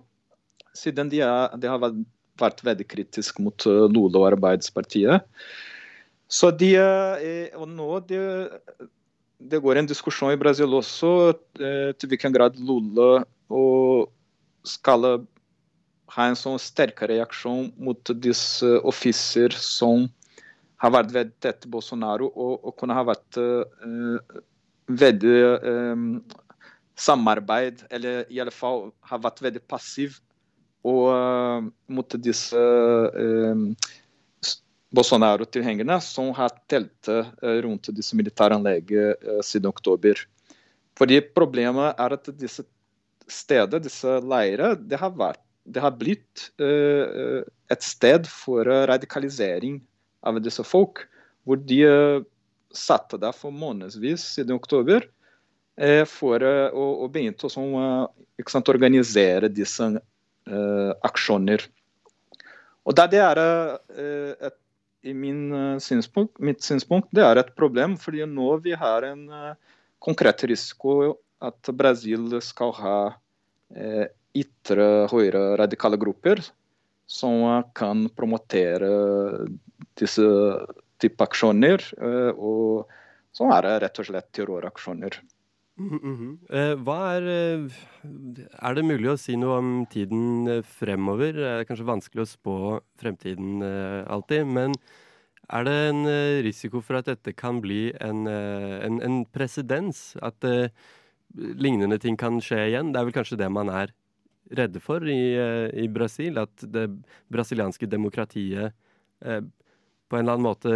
[0.77, 5.25] siden de, er, de har vært veldig kritiske mot Lula og Arbeidspartiet.
[6.29, 6.75] Så de,
[7.57, 8.19] og nå de,
[9.39, 11.11] det går en diskusjon i Brasil også
[11.59, 14.11] eh, til hvilken grad Lula og
[14.65, 15.25] skal
[16.15, 20.07] ha en sånn sterkere reaksjon mot disse offiser som
[20.81, 24.41] har vært veldig tett Bolsonaro, og, og kunne ha vært eh,
[24.91, 26.05] veldig eh,
[26.95, 30.19] samarbeid, eller i alle fall har vært veldig passiv
[30.85, 33.63] og, uh, mot disse uh,
[34.95, 40.19] Bolsonaro-tilhengerne som har teltet eh, rundt disse militæranleggene eh, siden oktober.
[40.95, 42.65] Fordi Problemet er at disse
[43.27, 47.41] steder, disse leirene, det har, vært, det har blitt uh,
[47.73, 49.79] et sted for radikalisering
[50.23, 51.01] av disse folk.
[51.43, 51.81] Hvor de
[52.71, 55.03] satte der for månedsvis siden oktober
[56.07, 59.89] for å, begynne å organisere disse
[61.09, 61.65] aksjoner.
[62.85, 64.57] Og da det er et
[65.83, 71.15] synspunkt, mitt synspunkt det er et problem, fordi nå vi har en uh, konkret risiko
[71.43, 72.99] at Brasil skal ha
[73.75, 76.41] eh, ytre høyre radikale grupper
[77.09, 78.89] som eh, kan promotere
[79.99, 80.25] disse
[81.01, 82.91] type aksjoner, eh, og
[83.35, 85.19] som er rett og slett terroraksjoner.
[85.77, 86.83] Mhm, -hmm.
[86.83, 87.69] Hva er eh,
[88.61, 91.33] Er det mulig å si noe om tiden eh, fremover?
[91.33, 92.55] Det er kanskje vanskelig å spå
[92.97, 93.61] fremtiden
[94.07, 94.73] alltid, men
[95.49, 96.05] er det en
[96.43, 100.15] risiko for at dette kan bli en, en, en presedens?
[100.21, 100.69] At eh,
[101.35, 102.93] lignende ting kan skje igjen?
[102.93, 103.91] Det er vel kanskje det man er
[104.55, 105.35] redde for i,
[105.75, 106.39] i Brasil?
[106.39, 106.87] At det
[107.29, 108.71] brasilianske demokratiet
[109.21, 109.41] eh,
[110.07, 110.71] på en eller annen måte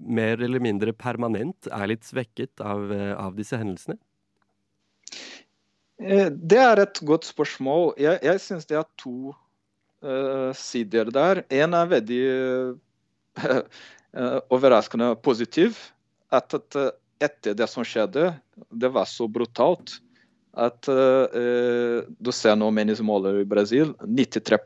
[0.00, 3.98] mer eller mindre permanent er litt svekket av, eh, av disse hendelsene?
[6.00, 7.94] Eh, Det er et godt spørsmål.
[8.00, 9.34] Jeg, jeg syns det er to
[10.02, 11.44] uh, sider der.
[11.50, 12.22] En er veldig
[13.36, 13.62] uh,
[14.56, 15.76] overraskende positiv.
[16.32, 16.78] At, at
[17.20, 18.30] etter det som skjedde,
[18.70, 19.98] det var så brutalt
[20.58, 24.58] at uh, du ser nå meningsmåler i Brasil, 93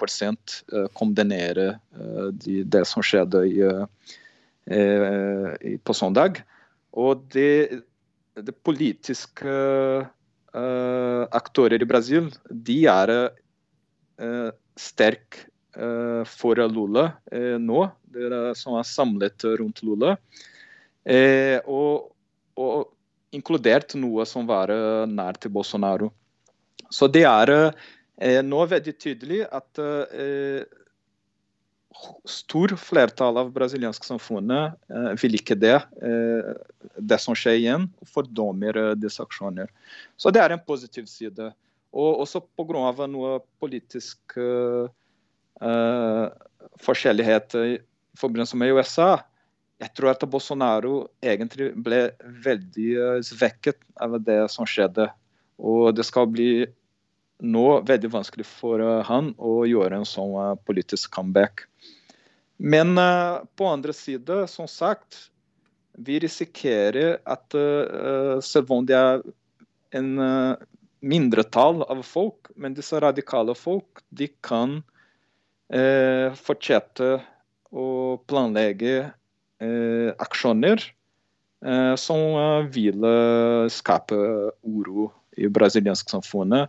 [0.72, 4.23] eh, kondemnerer eh, de, det som skjedde i, i,
[4.64, 6.38] på søndag.
[6.94, 7.82] Og det,
[8.38, 9.54] det politiske
[10.54, 13.12] eh, aktører i Brasil, de er
[14.22, 15.46] uh, sterke
[15.76, 17.84] eh, for Lula eh, nå.
[18.14, 20.16] er, som er samlet rundt Lula.
[21.04, 22.14] Eh, og,
[22.56, 22.92] og
[23.34, 26.10] inkludert noe som var eh, nær til Bolsonaro.
[26.90, 30.62] Så det er eh, nå veldig tydelig at eh,
[32.24, 35.76] stor flertall av brasilianske samfunnet eh, vil ikke det.
[36.02, 36.50] Eh,
[36.98, 39.70] det som skjer igjen, fordømmer eh, disse aksjoner.
[40.16, 41.52] Så det er en positiv side.
[41.94, 43.06] Og også pga.
[43.06, 44.88] noe politisk eh,
[45.62, 46.24] eh,
[46.82, 47.76] forskjellighet i
[48.18, 49.18] forbindelse med USA.
[49.82, 52.08] Jeg tror at Bolsonaro egentlig ble
[52.46, 55.10] veldig eh, svekket av det som skjedde.
[55.58, 56.66] Og det skal bli
[57.44, 61.66] nå veldig vanskelig for han å gjøre en sånn politisk comeback.
[62.56, 65.30] Men eh, på andre side, som sagt,
[65.92, 69.22] vi risikerer at eh, selv om det er
[69.94, 70.64] en eh,
[71.04, 74.82] mindretall av folk, men disse radikale folk, de kan
[75.74, 77.06] fortsette
[77.72, 77.86] å
[78.28, 79.08] planlegge
[80.20, 80.82] aksjoner
[81.98, 82.36] som
[82.70, 83.06] vil
[83.72, 84.18] skape
[84.60, 85.08] uro
[85.40, 86.68] i brasiliansk samfunnet,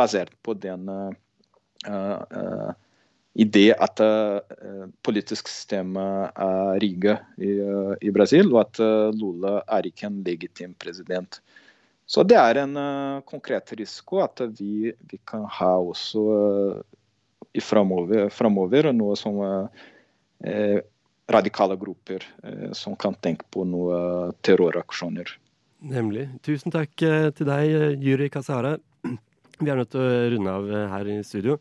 [0.00, 2.72] basert på den eh,
[3.38, 9.14] eh, det at uh, politisk systemet er rigget i, uh, i Brasil, og at uh,
[9.14, 11.40] Lula er ikke en legitim president.
[12.08, 12.72] Så det er en
[13.28, 16.22] konkret risiko at vi, vi kan ha også
[17.52, 19.42] i framover, framover noe som
[21.28, 22.24] radikale grupper
[22.72, 25.34] som kan tenke på noe terroraksjoner.
[25.84, 26.30] Nemlig.
[26.48, 28.78] Tusen takk til deg, Juri Kasara.
[29.04, 31.58] Vi er nødt til å runde av her i studio.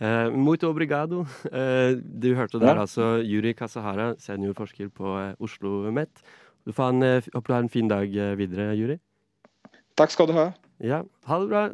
[0.00, 1.26] Eh, muito obrigado.
[1.50, 2.80] Eh, du hørte der Ja.
[2.82, 6.22] altså Juri Kasahara, seniorforsker på eh, Oslo OsloMet.
[6.66, 8.98] Du får en, eh, håper du har en fin dag eh, videre, Juri.
[9.96, 10.52] Takk skal du ha.
[10.80, 11.70] Ja, ha det bra.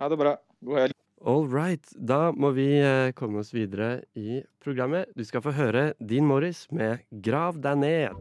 [0.00, 0.36] Ha det bra.
[0.62, 0.92] God helg.
[1.24, 1.86] All right.
[1.96, 2.68] Da må vi
[3.16, 5.06] komme oss videre i programmet.
[5.16, 8.12] Du skal få høre Dean Morris med 'Grav deg ned'.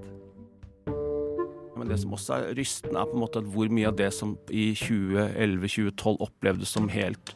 [1.77, 4.13] Men det som også er rystende, er på en måte at hvor mye av det
[4.13, 7.35] som i 2011-2012 opplevdes som helt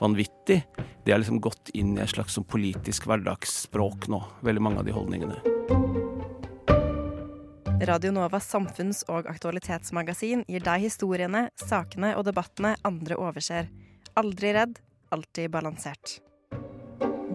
[0.00, 0.62] vanvittig,
[1.04, 4.20] det har liksom gått inn i et slags sånn politisk hverdagsspråk nå.
[4.46, 5.38] Veldig mange av de holdningene.
[7.88, 13.68] Radio Novas samfunns- og aktualitetsmagasin gir deg historiene, sakene og debattene andre overser.
[14.18, 14.80] Aldri redd,
[15.14, 16.18] alltid balansert.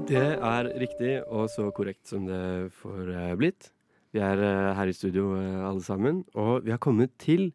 [0.03, 3.71] Det er riktig og så korrekt som det får eh, blitt.
[4.13, 7.53] Vi er eh, her i studio eh, alle sammen, og vi har kommet til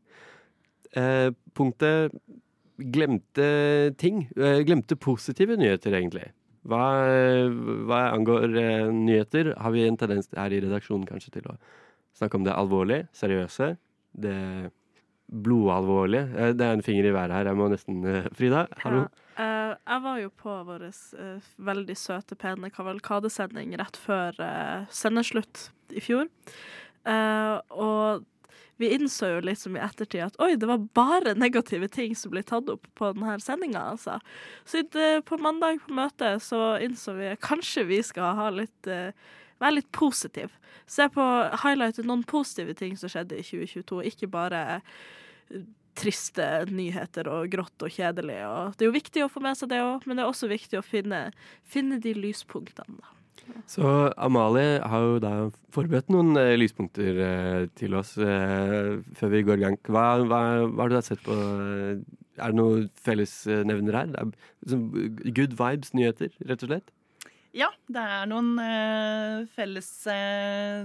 [0.97, 2.17] eh, punktet
[2.79, 3.49] glemte
[3.99, 4.27] ting.
[4.37, 6.31] Eh, glemte positive nyheter, egentlig.
[6.69, 6.85] Hva,
[7.89, 11.57] hva angår eh, nyheter, har vi en tendens her i redaksjonen kanskje til å
[12.19, 13.73] snakke om det alvorlige, seriøse,
[14.19, 14.37] det
[15.29, 16.27] blodalvorlige.
[16.35, 19.07] Eh, det er en finger i været her, jeg må nesten eh, Frida, hallo?
[19.07, 19.25] Ja.
[19.39, 25.69] Uh, jeg var jo på vår uh, veldig søte, pene kavalkadesending rett før uh, sendeslutt
[25.95, 26.27] i fjor.
[27.09, 28.25] Og
[28.79, 32.45] vi innså jo liksom i ettertid at oi, det var bare negative ting som ble
[32.47, 34.19] tatt opp på denne sendinga, altså.
[34.69, 34.85] Så
[35.27, 39.11] på mandag på møtet så innså vi at kanskje vi skal ha litt eh,
[39.59, 40.55] være litt positiv.
[40.87, 41.25] Se på
[41.65, 45.67] highlightet noen positive ting som skjedde i 2022, ikke bare eh,
[45.99, 48.41] triste nyheter og grått og kjedelig.
[48.47, 50.51] Og det er jo viktig å få med seg det òg, men det er også
[50.51, 51.29] viktig å finne,
[51.67, 53.01] finne de lyspunktene.
[53.03, 53.18] da.
[53.69, 53.85] Så
[54.17, 55.33] Amalie har jo da
[55.75, 59.77] forberedt noen eh, lyspunkter eh, til oss eh, før vi går i gang.
[59.89, 61.35] Hva, hva, hva har du da sett på?
[61.37, 62.01] eh,
[62.39, 64.13] Er det noen fellesnevner her?
[65.35, 66.93] Good vibes, nyheter, rett og slett?
[67.57, 70.85] Ja, det er noen eh, felles eh,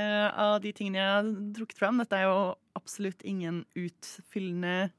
[0.00, 1.28] av de tingene jeg har
[1.60, 2.00] trukket fram.
[2.02, 2.40] Dette er jo
[2.78, 4.90] absolutt ingen utfyllende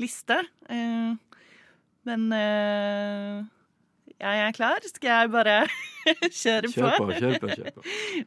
[0.00, 0.38] liste.
[2.06, 2.26] Men
[4.20, 4.84] jeg er klar.
[4.88, 5.56] Skal jeg bare
[6.42, 6.74] kjøre på?
[6.74, 7.54] Kjør på, kjør på.
[7.54, 7.86] kjør på.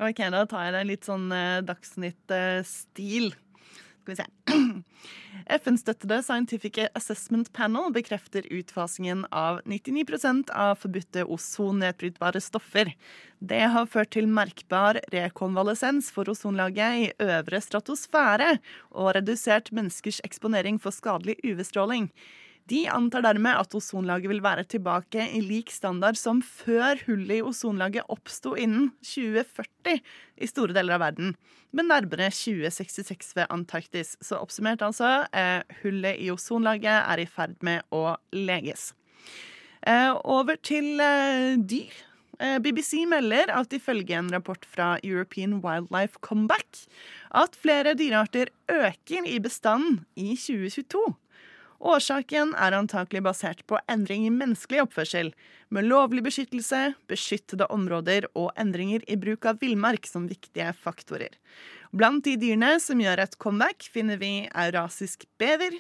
[0.10, 3.32] OK, da tar jeg det litt sånn eh, Dagsnytt-stil.
[4.00, 4.28] Skal vi se.
[5.60, 12.92] FN-støttede Scientific Assessment Panel bekrefter utfasingen av 99% av forbudte ozonnedbrytbare stoffer.
[13.40, 18.58] Det har ført til merkbar rekonvalesens for ozonlaget i øvre stratosfære
[18.92, 22.12] og redusert menneskers eksponering for skadelig UV-stråling.
[22.70, 27.46] De antar dermed at ozonlaget vil være tilbake i lik standard som før hullet i
[27.46, 29.98] ozonlaget oppsto innen 2040
[30.38, 31.34] i store deler av verden,
[31.74, 34.14] men nærmere 2066 ved Antarktis.
[34.22, 38.92] Så oppsummert altså, eh, hullet i ozonlaget er i ferd med å leges.
[39.82, 42.06] Eh, over til eh, dyr.
[42.64, 46.86] BBC melder at ifølge en rapport fra European Wildlife Comeback
[47.36, 51.02] at flere dyrearter øker i bestanden i 2022.
[51.80, 55.32] Årsaken er antakelig basert på endring i menneskelig oppførsel,
[55.72, 61.32] med lovlig beskyttelse, beskyttede områder og endringer i bruk av villmark som viktige faktorer.
[61.96, 65.78] Blant de dyrene som gjør et comeback, finner vi eurasisk bever,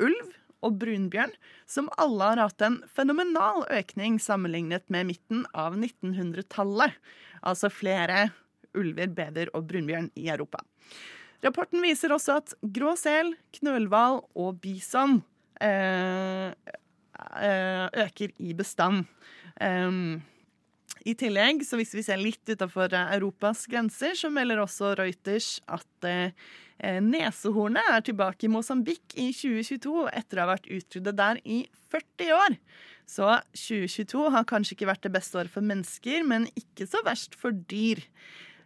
[0.00, 0.30] ulv
[0.64, 1.34] og brunbjørn,
[1.68, 6.96] som alle har hatt en fenomenal økning sammenlignet med midten av 1900-tallet.
[7.42, 8.30] Altså flere
[8.72, 10.62] ulver, bever og brunbjørn i Europa.
[11.42, 15.20] Rapporten viser også at grå sel, knølhval og bison
[18.02, 19.04] øker i bestand.
[21.02, 26.06] I tillegg, så hvis vi ser litt utenfor Europas grenser, så melder også Reuters at
[26.06, 31.64] eh, nesehornet er tilbake i Mosambik i 2022 etter å ha vært utryddet der i
[31.90, 32.56] 40 år.
[33.08, 33.26] Så
[33.58, 37.56] 2022 har kanskje ikke vært det beste året for mennesker, men ikke så verst for
[37.70, 38.04] dyr.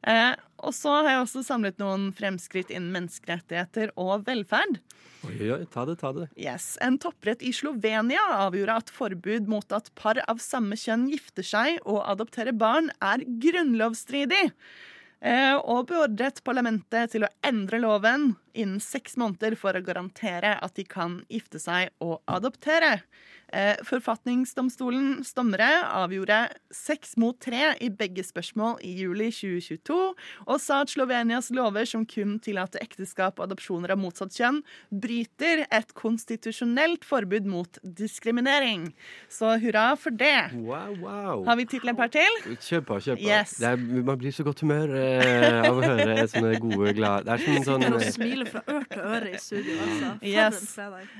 [0.06, 4.78] Eh, og så har jeg også samlet noen fremskritt innen menneskerettigheter og velferd.
[5.26, 6.28] Oi, oi, ta det, ta det.
[6.38, 6.76] Yes.
[6.84, 11.80] En topprett i Slovenia avgjorde at forbud mot at par av samme kjønn gifter seg
[11.84, 14.44] og adopterer barn, er grunnlovsstridig.
[15.26, 20.76] Eh, og beordret parlamentet til å endre loven innen seks måneder for å garantere at
[20.78, 22.98] de kan gifte seg og adoptere.
[23.54, 29.98] Eh, Forfatningsdomstolens dommere avgjorde seks mot tre i begge spørsmål i juli 2022,
[30.50, 34.58] og sa at Slovenias lover som kun tillater ekteskap og adopsjoner av motsatt kjønn,
[34.90, 38.88] bryter et konstitusjonelt forbud mot diskriminering.
[39.30, 40.50] Så hurra for det.
[40.58, 41.44] Wow, wow.
[41.46, 42.40] Har vi tittel et par til?
[42.56, 43.28] Kjør på, kjør på.
[43.30, 43.60] Yes.
[43.62, 47.62] Er, man blir så godt humør eh, av å høre sånne gode, glade Det er
[47.62, 48.02] sånn, sånn
[48.46, 50.12] Og fra øre til øre i studio, altså.
[50.26, 50.76] Yes.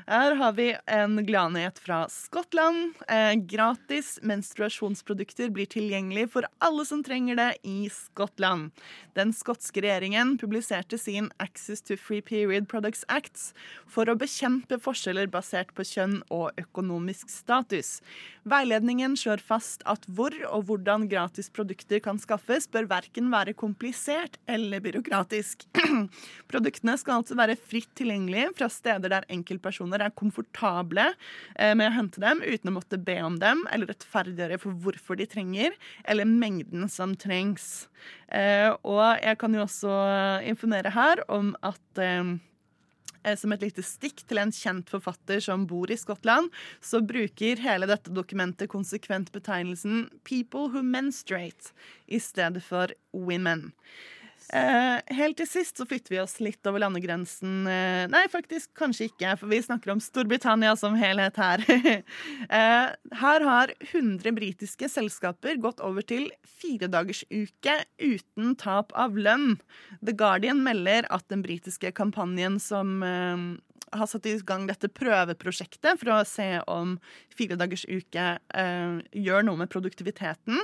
[0.07, 2.97] Her har vi en gladnyhet fra Skottland.
[3.09, 8.71] Eh, gratis menstruasjonsprodukter blir tilgjengelig for alle som trenger det i Skottland.
[9.17, 13.53] Den skotske regjeringen publiserte sin Access to Free Period Products Acts
[13.89, 18.01] for å bekjempe forskjeller basert på kjønn og økonomisk status.
[18.47, 24.37] Veiledningen slår fast at hvor og hvordan gratis produkter kan skaffes, bør verken være komplisert
[24.47, 25.65] eller byråkratisk.
[26.51, 31.09] Produktene skal altså være fritt tilgjengelig fra steder der enkeltpersoner er komfortable
[31.57, 35.21] eh, med å hente dem uten å måtte be om dem, eller rettferdiggjøre for hvorfor
[35.21, 37.87] de trenger, eller mengden som trengs.
[38.29, 39.95] Eh, Og jeg kan jo også
[40.47, 42.37] informere her om at eh,
[43.35, 47.89] som et lite stikk til en kjent forfatter som bor i Skottland, så bruker hele
[47.91, 51.73] dette dokumentet konsekvent betegnelsen 'people who menstruate'
[52.07, 53.73] i stedet for 'women'.
[54.55, 57.67] Eh, helt til sist så flytter vi oss litt over landegrensen.
[57.67, 61.65] Eh, nei, faktisk kanskje ikke, for vi snakker om Storbritannia som helhet her.
[62.61, 66.29] eh, her har 100 britiske selskaper gått over til
[66.61, 69.57] firedagersuke uten tap av lønn.
[70.01, 73.01] The Guardian melder at den britiske kampanjen som
[73.95, 76.97] har satt i gang dette prøveprosjektet for å se om
[77.35, 80.63] firedagersuke eh, gjør noe med produktiviteten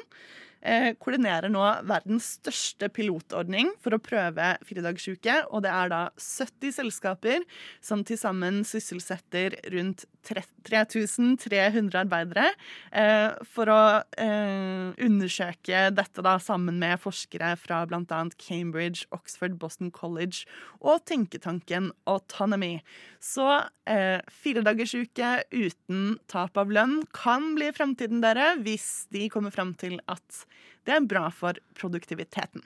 [1.02, 5.40] koordinerer nå verdens største pilotordning for å prøve firedagsuke.
[5.50, 7.46] Og det er da 70 selskaper
[7.82, 12.48] som til sammen sysselsetter rundt 3300 arbeidere
[12.94, 13.80] eh, for å
[14.20, 18.22] eh, undersøke dette da, sammen med forskere fra bl.a.
[18.38, 20.46] Cambridge, Oxford, Boston College
[20.80, 22.78] og tenketanken Autonomy.
[23.22, 23.48] Så
[23.90, 29.98] eh, firedagersuke uten tap av lønn kan bli fremtiden dere hvis de kommer frem til
[30.10, 30.44] at
[30.86, 32.64] det er bra for produktiviteten.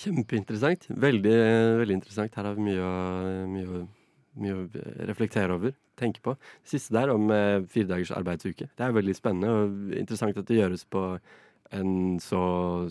[0.00, 0.86] Kjempeinteressant.
[1.02, 1.38] Veldig,
[1.80, 2.36] veldig interessant.
[2.38, 3.80] Her har vi mye å,
[4.42, 4.64] mye, å,
[5.10, 6.34] reflektere over, tenke på.
[6.64, 8.70] Det siste der om eh, fire dagers arbeidsuke.
[8.76, 11.04] Det er veldig spennende og interessant at det gjøres på
[11.76, 12.42] en så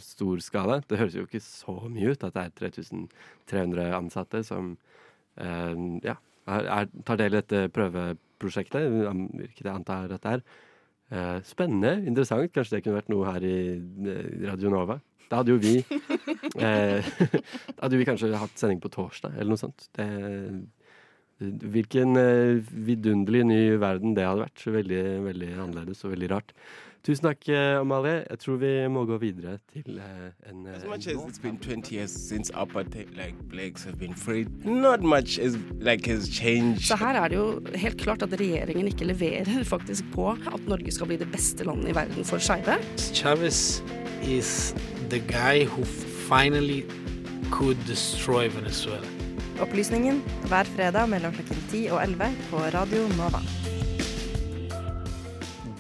[0.03, 0.79] stor skala.
[0.87, 4.71] Det høres jo ikke så mye ut at det er 3300 ansatte som
[5.41, 5.75] eh,
[6.05, 6.15] ja,
[6.47, 10.49] er, tar del i dette prøveprosjektet, hvilket jeg antar at det er.
[11.09, 12.51] Eh, spennende, interessant.
[12.53, 14.99] Kanskje det kunne vært noe her i eh, Radio Nova.
[15.29, 15.77] Da hadde jo vi
[16.65, 17.05] eh,
[17.75, 19.89] Da hadde vi kanskje hatt sending på torsdag, eller noe sånt.
[19.97, 20.05] Det,
[21.39, 24.67] hvilken eh, vidunderlig ny verden det hadde vært.
[24.79, 26.55] Veldig, veldig annerledes og veldig rart.
[27.07, 28.25] Tusen takk, eh, Amalie.
[28.29, 31.93] Jeg tror vi må gå videre til eh, en As much as it's been 20
[31.95, 36.83] years since apartheid, like blacks have been freed, not much is like has changed.
[36.83, 40.91] Så her er det jo helt klart at regjeringen ikke leverer faktisk på at Norge
[40.91, 42.75] skal bli det beste landet i verden for skeive.
[43.13, 43.81] Chavez
[44.21, 44.75] is
[45.09, 45.85] the guy who
[46.27, 46.83] finally
[47.49, 49.18] could destroy Venezuela.
[49.59, 53.41] Opplysningen hver fredag mellom klokken 10 og 11 på Radio Nova.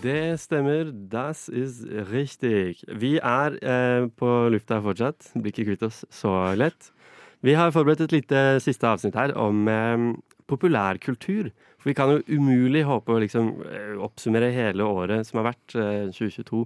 [0.03, 0.91] Det stemmer.
[1.11, 1.79] Das is
[2.11, 2.83] richtig.
[2.99, 5.31] Vi er eh, på lufta fortsatt.
[5.35, 6.91] Blir ikke kvitt oss så lett.
[7.39, 10.05] Vi har forberedt et lite siste avsnitt her om eh,
[10.51, 11.51] populærkultur.
[11.79, 15.75] For vi kan jo umulig håpe å liksom, eh, oppsummere hele året som har vært,
[15.79, 16.65] eh, 2022,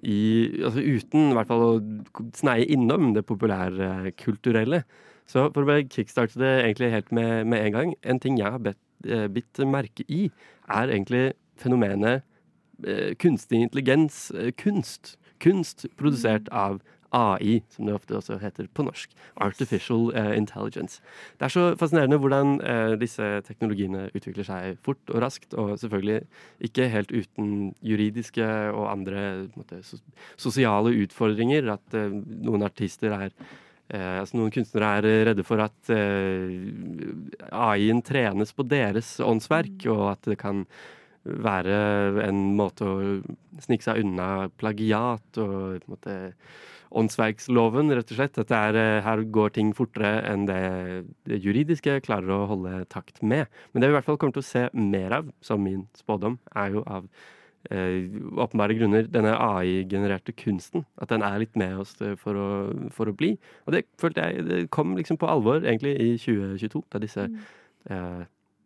[0.00, 0.20] i,
[0.64, 4.84] altså uten i hvert fall å sneie innom det populærkulturelle.
[5.30, 8.52] Så for å bare kickstarte det egentlig helt med, med en gang En ting jeg
[8.52, 10.28] har eh, bitt merke i,
[10.68, 12.24] er egentlig fenomenet
[12.86, 15.16] eh, kunstig intelligens, eh, kunst.
[15.40, 16.82] Kunst produsert av
[17.14, 19.12] AI, som det ofte også heter på norsk.
[19.38, 20.98] Artificial Intelligence.
[21.38, 22.56] Det er så fascinerende hvordan
[22.98, 26.24] disse teknologiene utvikler seg fort og raskt, og selvfølgelig
[26.66, 27.52] ikke helt uten
[27.86, 29.20] juridiske og andre
[29.54, 30.02] måte, sos
[30.34, 31.70] sosiale utfordringer.
[31.76, 33.30] At noen artister er
[33.92, 36.54] Eh, altså noen kunstnere er redde for at eh,
[37.52, 40.64] AI-en trenes på deres åndsverk, og at det kan
[41.24, 41.76] være
[42.24, 42.96] en måte å
[43.64, 46.16] snike seg unna plagiat og måte
[46.94, 48.40] åndsverksloven, rett og slett.
[48.40, 52.84] At det er, eh, her går ting fortere enn det, det juridiske klarer å holde
[52.92, 53.46] takt med.
[53.72, 56.38] Men det vi i hvert fall kommer til å se mer av, som min spådom,
[56.54, 57.32] er jo av eh,
[57.70, 60.84] åpenbare grunner denne AI-genererte kunsten.
[61.00, 62.48] At den er litt med oss eh, for å,
[62.92, 63.34] for å bli.
[63.64, 67.28] Og det følte jeg det kom liksom på alvor egentlig i 2022, da disse,
[67.90, 68.24] eh,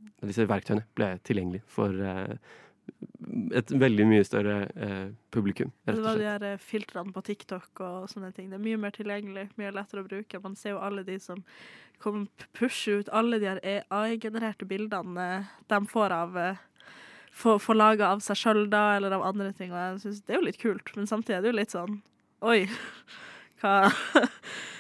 [0.08, 2.34] da disse verktøyene ble tilgjengelige for eh,
[3.58, 5.98] et veldig mye større eh, publikum, rett og slett.
[5.98, 8.48] Det var de her eh, filtrene på TikTok og sånne ting.
[8.50, 10.40] Det er mye mer tilgjengelig, mye lettere å bruke.
[10.44, 11.42] Man ser jo alle de som
[12.02, 12.26] kommer
[12.56, 16.64] pusher ut alle de her AI-genererte bildene eh, de får av eh,
[17.38, 19.70] Får får laga av seg sjøl, da, eller av andre ting.
[19.70, 22.00] Og jeg synes Det er jo litt kult, men samtidig er det jo litt sånn
[22.42, 22.60] Oi,
[23.62, 23.74] hva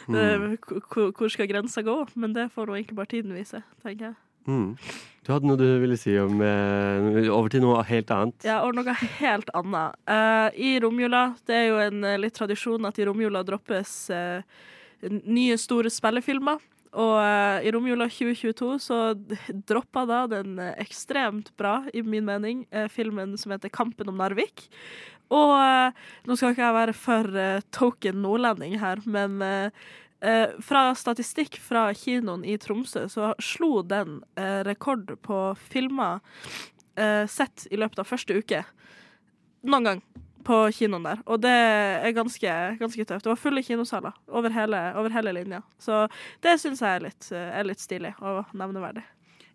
[0.08, 0.56] Mm.
[0.64, 1.94] Hvor- Hvor skal grensa gå?
[2.16, 4.14] Men det får nå egentlig bare tiden vise, tenker jeg.
[4.48, 4.78] Mm.
[5.26, 8.46] Du hadde noe du ville si om eh, Over til noe helt annet.
[8.48, 9.98] Ja, og noe helt annet.
[10.08, 14.40] Uh, I romjula, det er jo en eh, litt tradisjon at i romjula droppes uh,
[15.28, 16.56] nye store spillefilmer.
[16.96, 18.98] Og eh, i romjula 2022 så
[19.68, 24.16] droppa da den eh, ekstremt bra, i min mening, eh, filmen som heter 'Kampen om
[24.16, 24.68] Narvik'.
[25.28, 25.52] Og
[26.24, 29.36] nå skal ikke jeg være for token nordlending her, men
[30.64, 34.22] fra statistikk fra kinoen i Tromsø så slo den
[34.64, 36.24] rekord på filmer
[37.28, 38.62] sett i løpet av første uke.
[39.68, 40.02] Noen gang
[40.46, 41.22] på kinoen der.
[41.26, 43.26] Og det er ganske, ganske tøft.
[43.26, 45.62] Det var fulle kinosaler over hele, over hele linja.
[45.82, 46.06] Så
[46.44, 49.04] det syns jeg er litt, er litt stilig og nevneverdig.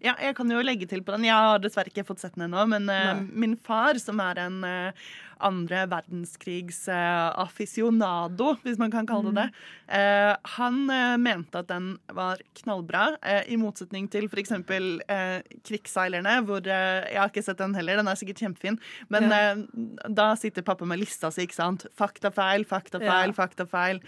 [0.03, 1.23] Ja, jeg kan jo legge til på den.
[1.29, 4.57] Jeg har dessverre ikke fått sett den ennå, men uh, min far, som er en
[4.67, 5.05] uh,
[5.43, 9.63] andre verdenskrigs eh, aficionado, hvis man kan kalle det det,
[9.97, 10.77] eh, han
[11.19, 13.17] mente at den var knallbra,
[13.51, 14.53] i motsetning til f.eks.
[14.55, 18.79] Uh, Krigsseilerne, hvor Jeg har ikke sett den heller, den er sikkert kjempefin,
[19.11, 20.07] men Ja.
[20.07, 21.87] da sitter pappa med lista si, ikke sant.
[21.91, 23.35] Faktafeil, faktafeil, Ja.
[23.35, 23.99] faktafeil.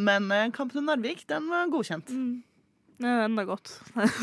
[0.00, 2.08] Men Kampen om Narvik, den var godkjent.
[3.00, 3.70] Det er enda godt,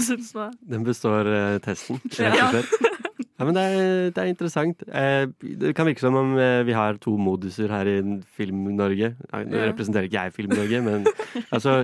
[0.05, 0.51] syns jeg.
[0.69, 2.45] Den består eh, testen, rett Ja.
[2.47, 2.95] og slett.
[3.39, 4.81] Ja, men det er, det er interessant.
[4.91, 5.25] Eh,
[5.61, 7.97] det kan virke som om eh, vi har to moduser her i
[8.35, 9.13] Film-Norge.
[9.31, 11.07] Nei, Nå representerer ikke jeg Film-Norge, men
[11.55, 11.77] altså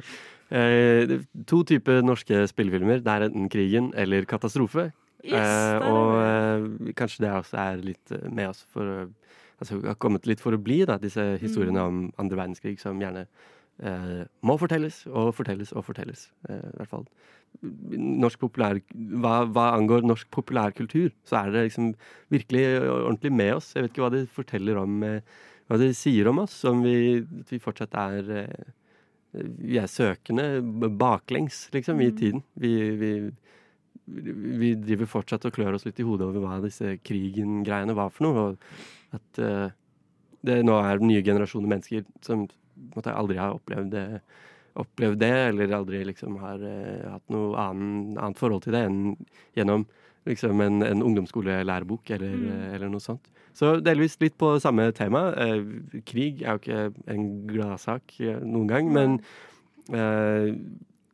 [0.51, 1.15] eh,
[1.47, 2.99] To typer norske spillefilmer.
[3.05, 4.89] Det er enten krigen eller katastrofe.
[5.25, 8.97] Yes, Eh, og eh, kanskje det også er litt eh, med oss for å
[9.55, 11.87] Altså har kommet litt for å bli, da, disse historiene Mm.
[11.87, 16.29] om andre verdenskrig som gjerne eh, må fortelles og fortelles og fortelles.
[16.47, 17.05] Eh, I hvert fall
[17.63, 21.93] norsk populær, hva, hva angår norsk populærkultur, så er det liksom
[22.31, 23.73] virkelig ordentlig med oss.
[23.75, 25.21] Jeg vet ikke hva det forteller om eh,
[25.65, 28.67] Hva det sier om oss, om vi, at vi fortsatt er eh,
[29.33, 30.61] Vi er søkende
[30.95, 32.17] baklengs, liksom, i Mm.
[32.19, 32.43] tiden.
[32.55, 33.09] Vi, vi,
[34.61, 38.27] vi driver fortsatt og klør oss litt i hodet over hva disse krigen-greiene var for
[38.27, 38.43] noe.
[38.51, 39.71] Og at eh,
[40.45, 42.45] det nå er nye generasjoner mennesker som
[42.93, 44.21] måte aldri har opplevd det,
[44.75, 49.15] opplevd det eller aldri liksom har uh, hatt noe annen, annet forhold til det enn
[49.55, 49.85] gjennom
[50.25, 52.45] liksom en, en ungdomsskolelærebok eller, Mm.
[52.49, 53.27] eh, eller noe sånt.
[53.53, 55.29] Så delvis litt på samme tema.
[55.37, 56.79] Eh, krig er jo ikke
[57.13, 59.19] en gladsak eh, noen gang, men
[59.93, 60.49] eh,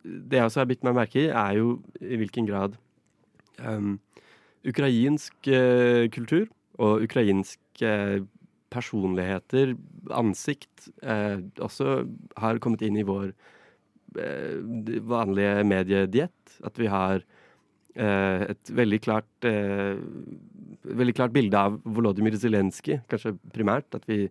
[0.01, 2.79] det jeg også har bitt meg merke i, er jo i hvilken grad
[3.59, 3.99] um,
[4.65, 6.47] ukrainsk eh, kultur
[6.79, 7.59] og ukrainsk
[8.71, 9.75] personligheter,
[10.15, 12.01] ansikt, eh, også
[12.39, 13.33] har kommet inn i vår
[14.19, 14.57] eh,
[15.07, 16.57] vanlige mediediett.
[16.67, 17.21] At vi har
[17.95, 19.99] eh, et veldig klart eh,
[20.81, 23.91] veldig klart bilde av Volodymyr Zelenskyj, kanskje primært.
[23.97, 24.25] At vi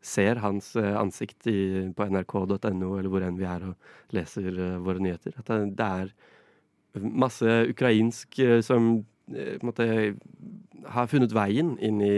[0.00, 1.60] ser hans eh, ansikt i,
[1.96, 5.36] på nrk.no eller hvor enn vi er og leser eh, våre nyheter.
[5.42, 6.14] At det, er
[7.00, 9.04] masse ukrainsk som
[9.62, 9.84] måte
[10.90, 12.16] har funnet veien inn i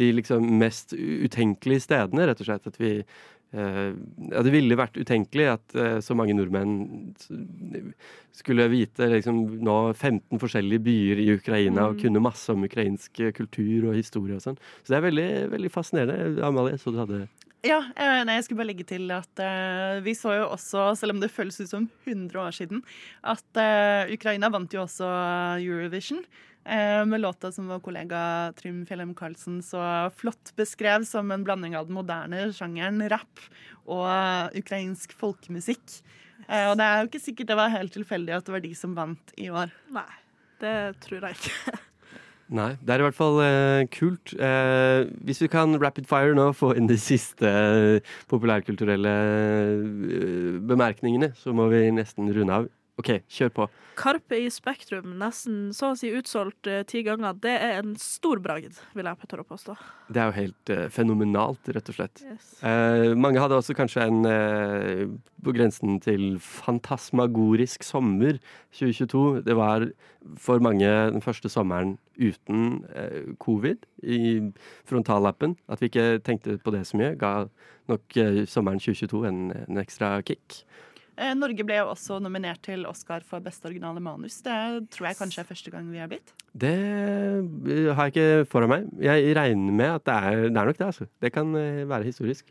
[0.00, 2.66] de liksom mest utenkelige stedene, rett og slett.
[2.70, 3.90] At vi eh,
[4.30, 7.14] ja, det ville vært utenkelig at eh, så mange nordmenn
[8.36, 12.00] skulle vite liksom, nå 15 forskjellige byer i Ukraina og Mm.
[12.04, 14.58] kunne masse om ukrainsk eh, kultur og historie og sånn.
[14.84, 16.42] Så det er veldig, veldig fascinerende.
[16.46, 17.28] Amalie, så du hadde
[17.62, 17.82] Ja,
[18.24, 21.28] nei, jeg skulle bare legge til at uh, vi så jo også, selv om det
[21.28, 22.80] føles ut som 100 år siden,
[23.20, 25.04] at uh, Ukraina vant jo også
[25.60, 26.22] Eurovision.
[26.64, 28.22] Eh, med låta som vår kollega
[28.58, 29.82] Trym Fjellheim Karlsen så
[30.16, 33.44] flott beskrev som en blanding av den moderne sjangeren rap
[33.86, 36.00] og ukrainsk folkemusikk.
[36.48, 38.74] Eh, og det er jo ikke sikkert det var helt tilfeldig at det var de
[38.78, 39.72] som vant i år.
[39.94, 40.10] Nei,
[40.62, 41.80] det tror jeg ikke.
[42.50, 44.32] Nei, det er i hvert fall eh, kult.
[44.34, 51.30] Eh, hvis vi kan rapid fire nå, få inn de siste eh, populærkulturelle eh, bemerkningene,
[51.38, 52.66] så må vi nesten runde av.
[53.00, 53.66] OK, kjør på.
[54.00, 57.36] Karpe i Spektrum, nesten så å si utsolgt uh, ti ganger.
[57.40, 59.76] Det er en stor bragd, vil jeg tørre å påstå.
[60.08, 62.22] Det er jo helt uh, fenomenalt, rett og slett.
[62.24, 62.50] Yes.
[62.64, 64.28] Uh, mange hadde også kanskje en
[65.40, 68.36] på grensen til fantasmagorisk sommer
[68.76, 69.24] 2022.
[69.46, 69.88] Det var
[70.40, 72.82] for mange den første sommeren uten
[73.40, 74.20] covid i
[74.88, 75.56] frontallappen.
[75.72, 77.48] At vi ikke tenkte på det så mye, ga
[77.90, 78.20] nok
[78.50, 80.60] sommeren 2022 en, en ekstra kick.
[81.20, 84.38] Eh, Norge ble jo også nominert til Oscar for beste originale manus.
[84.44, 84.56] Det
[84.94, 86.32] tror jeg kanskje er første gang vi er blitt.
[86.56, 88.86] Det eh, har jeg ikke foran meg.
[89.04, 91.08] Jeg regner med at det er, det er nok det, altså.
[91.20, 92.48] Det kan eh, være historisk.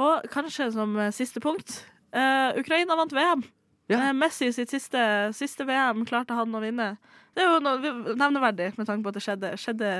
[0.00, 1.76] Og kanskje som siste punkt
[2.16, 3.44] uh, Ukraina vant VM.
[3.92, 5.02] Eh, Messi sitt siste,
[5.36, 6.94] siste VM klarte han å vinne.
[7.36, 9.92] Det er jo noe nevneverdig med tanke på at det skjedde, skjedde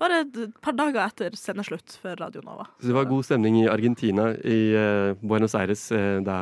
[0.00, 2.68] bare et par dager etter sendeslutt for Radio Nova.
[2.78, 4.60] Så det var god stemning i Argentina, i
[5.24, 5.88] Buenos Aires,
[6.24, 6.38] da,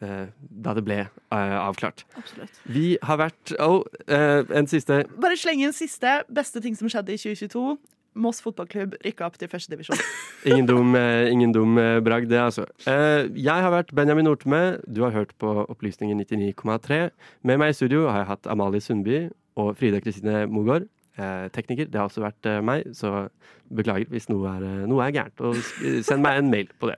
[0.00, 2.04] da det ble eh, avklart.
[2.16, 2.60] Absolutt.
[2.64, 5.02] Vi har vært oh, eh, en siste.
[5.20, 6.20] Bare slenge en siste.
[6.32, 7.78] Beste ting som skjedde i 2022.
[8.20, 10.00] Moss fotballklubb rykka opp til førstedivisjon.
[10.50, 12.64] Ingen dum, eh, ingen dum eh, bragd, det, altså.
[12.90, 14.80] Eh, jeg har vært Benjamin Norteme.
[14.88, 17.10] Du har hørt på Opplysningen 99,3.
[17.46, 19.28] Med meg i studio har jeg hatt Amalie Sundby
[19.60, 20.88] og Frida Kristine Mogård.
[21.20, 21.88] Eh, tekniker.
[21.90, 23.26] Det har også vært eh, meg, så
[23.74, 25.42] beklager hvis noe er, eh, noe er gærent.
[25.44, 25.58] Og
[26.06, 26.96] send meg en mail på det.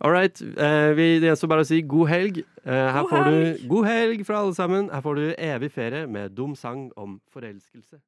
[0.00, 0.40] All right.
[0.40, 2.38] Eh, vi, det gjenstår bare å si god helg.
[2.64, 3.58] Eh, her God får helg.
[3.60, 4.88] du god helg fra alle sammen.
[4.92, 8.00] Her får du evig ferie med dum sang om forelskelse.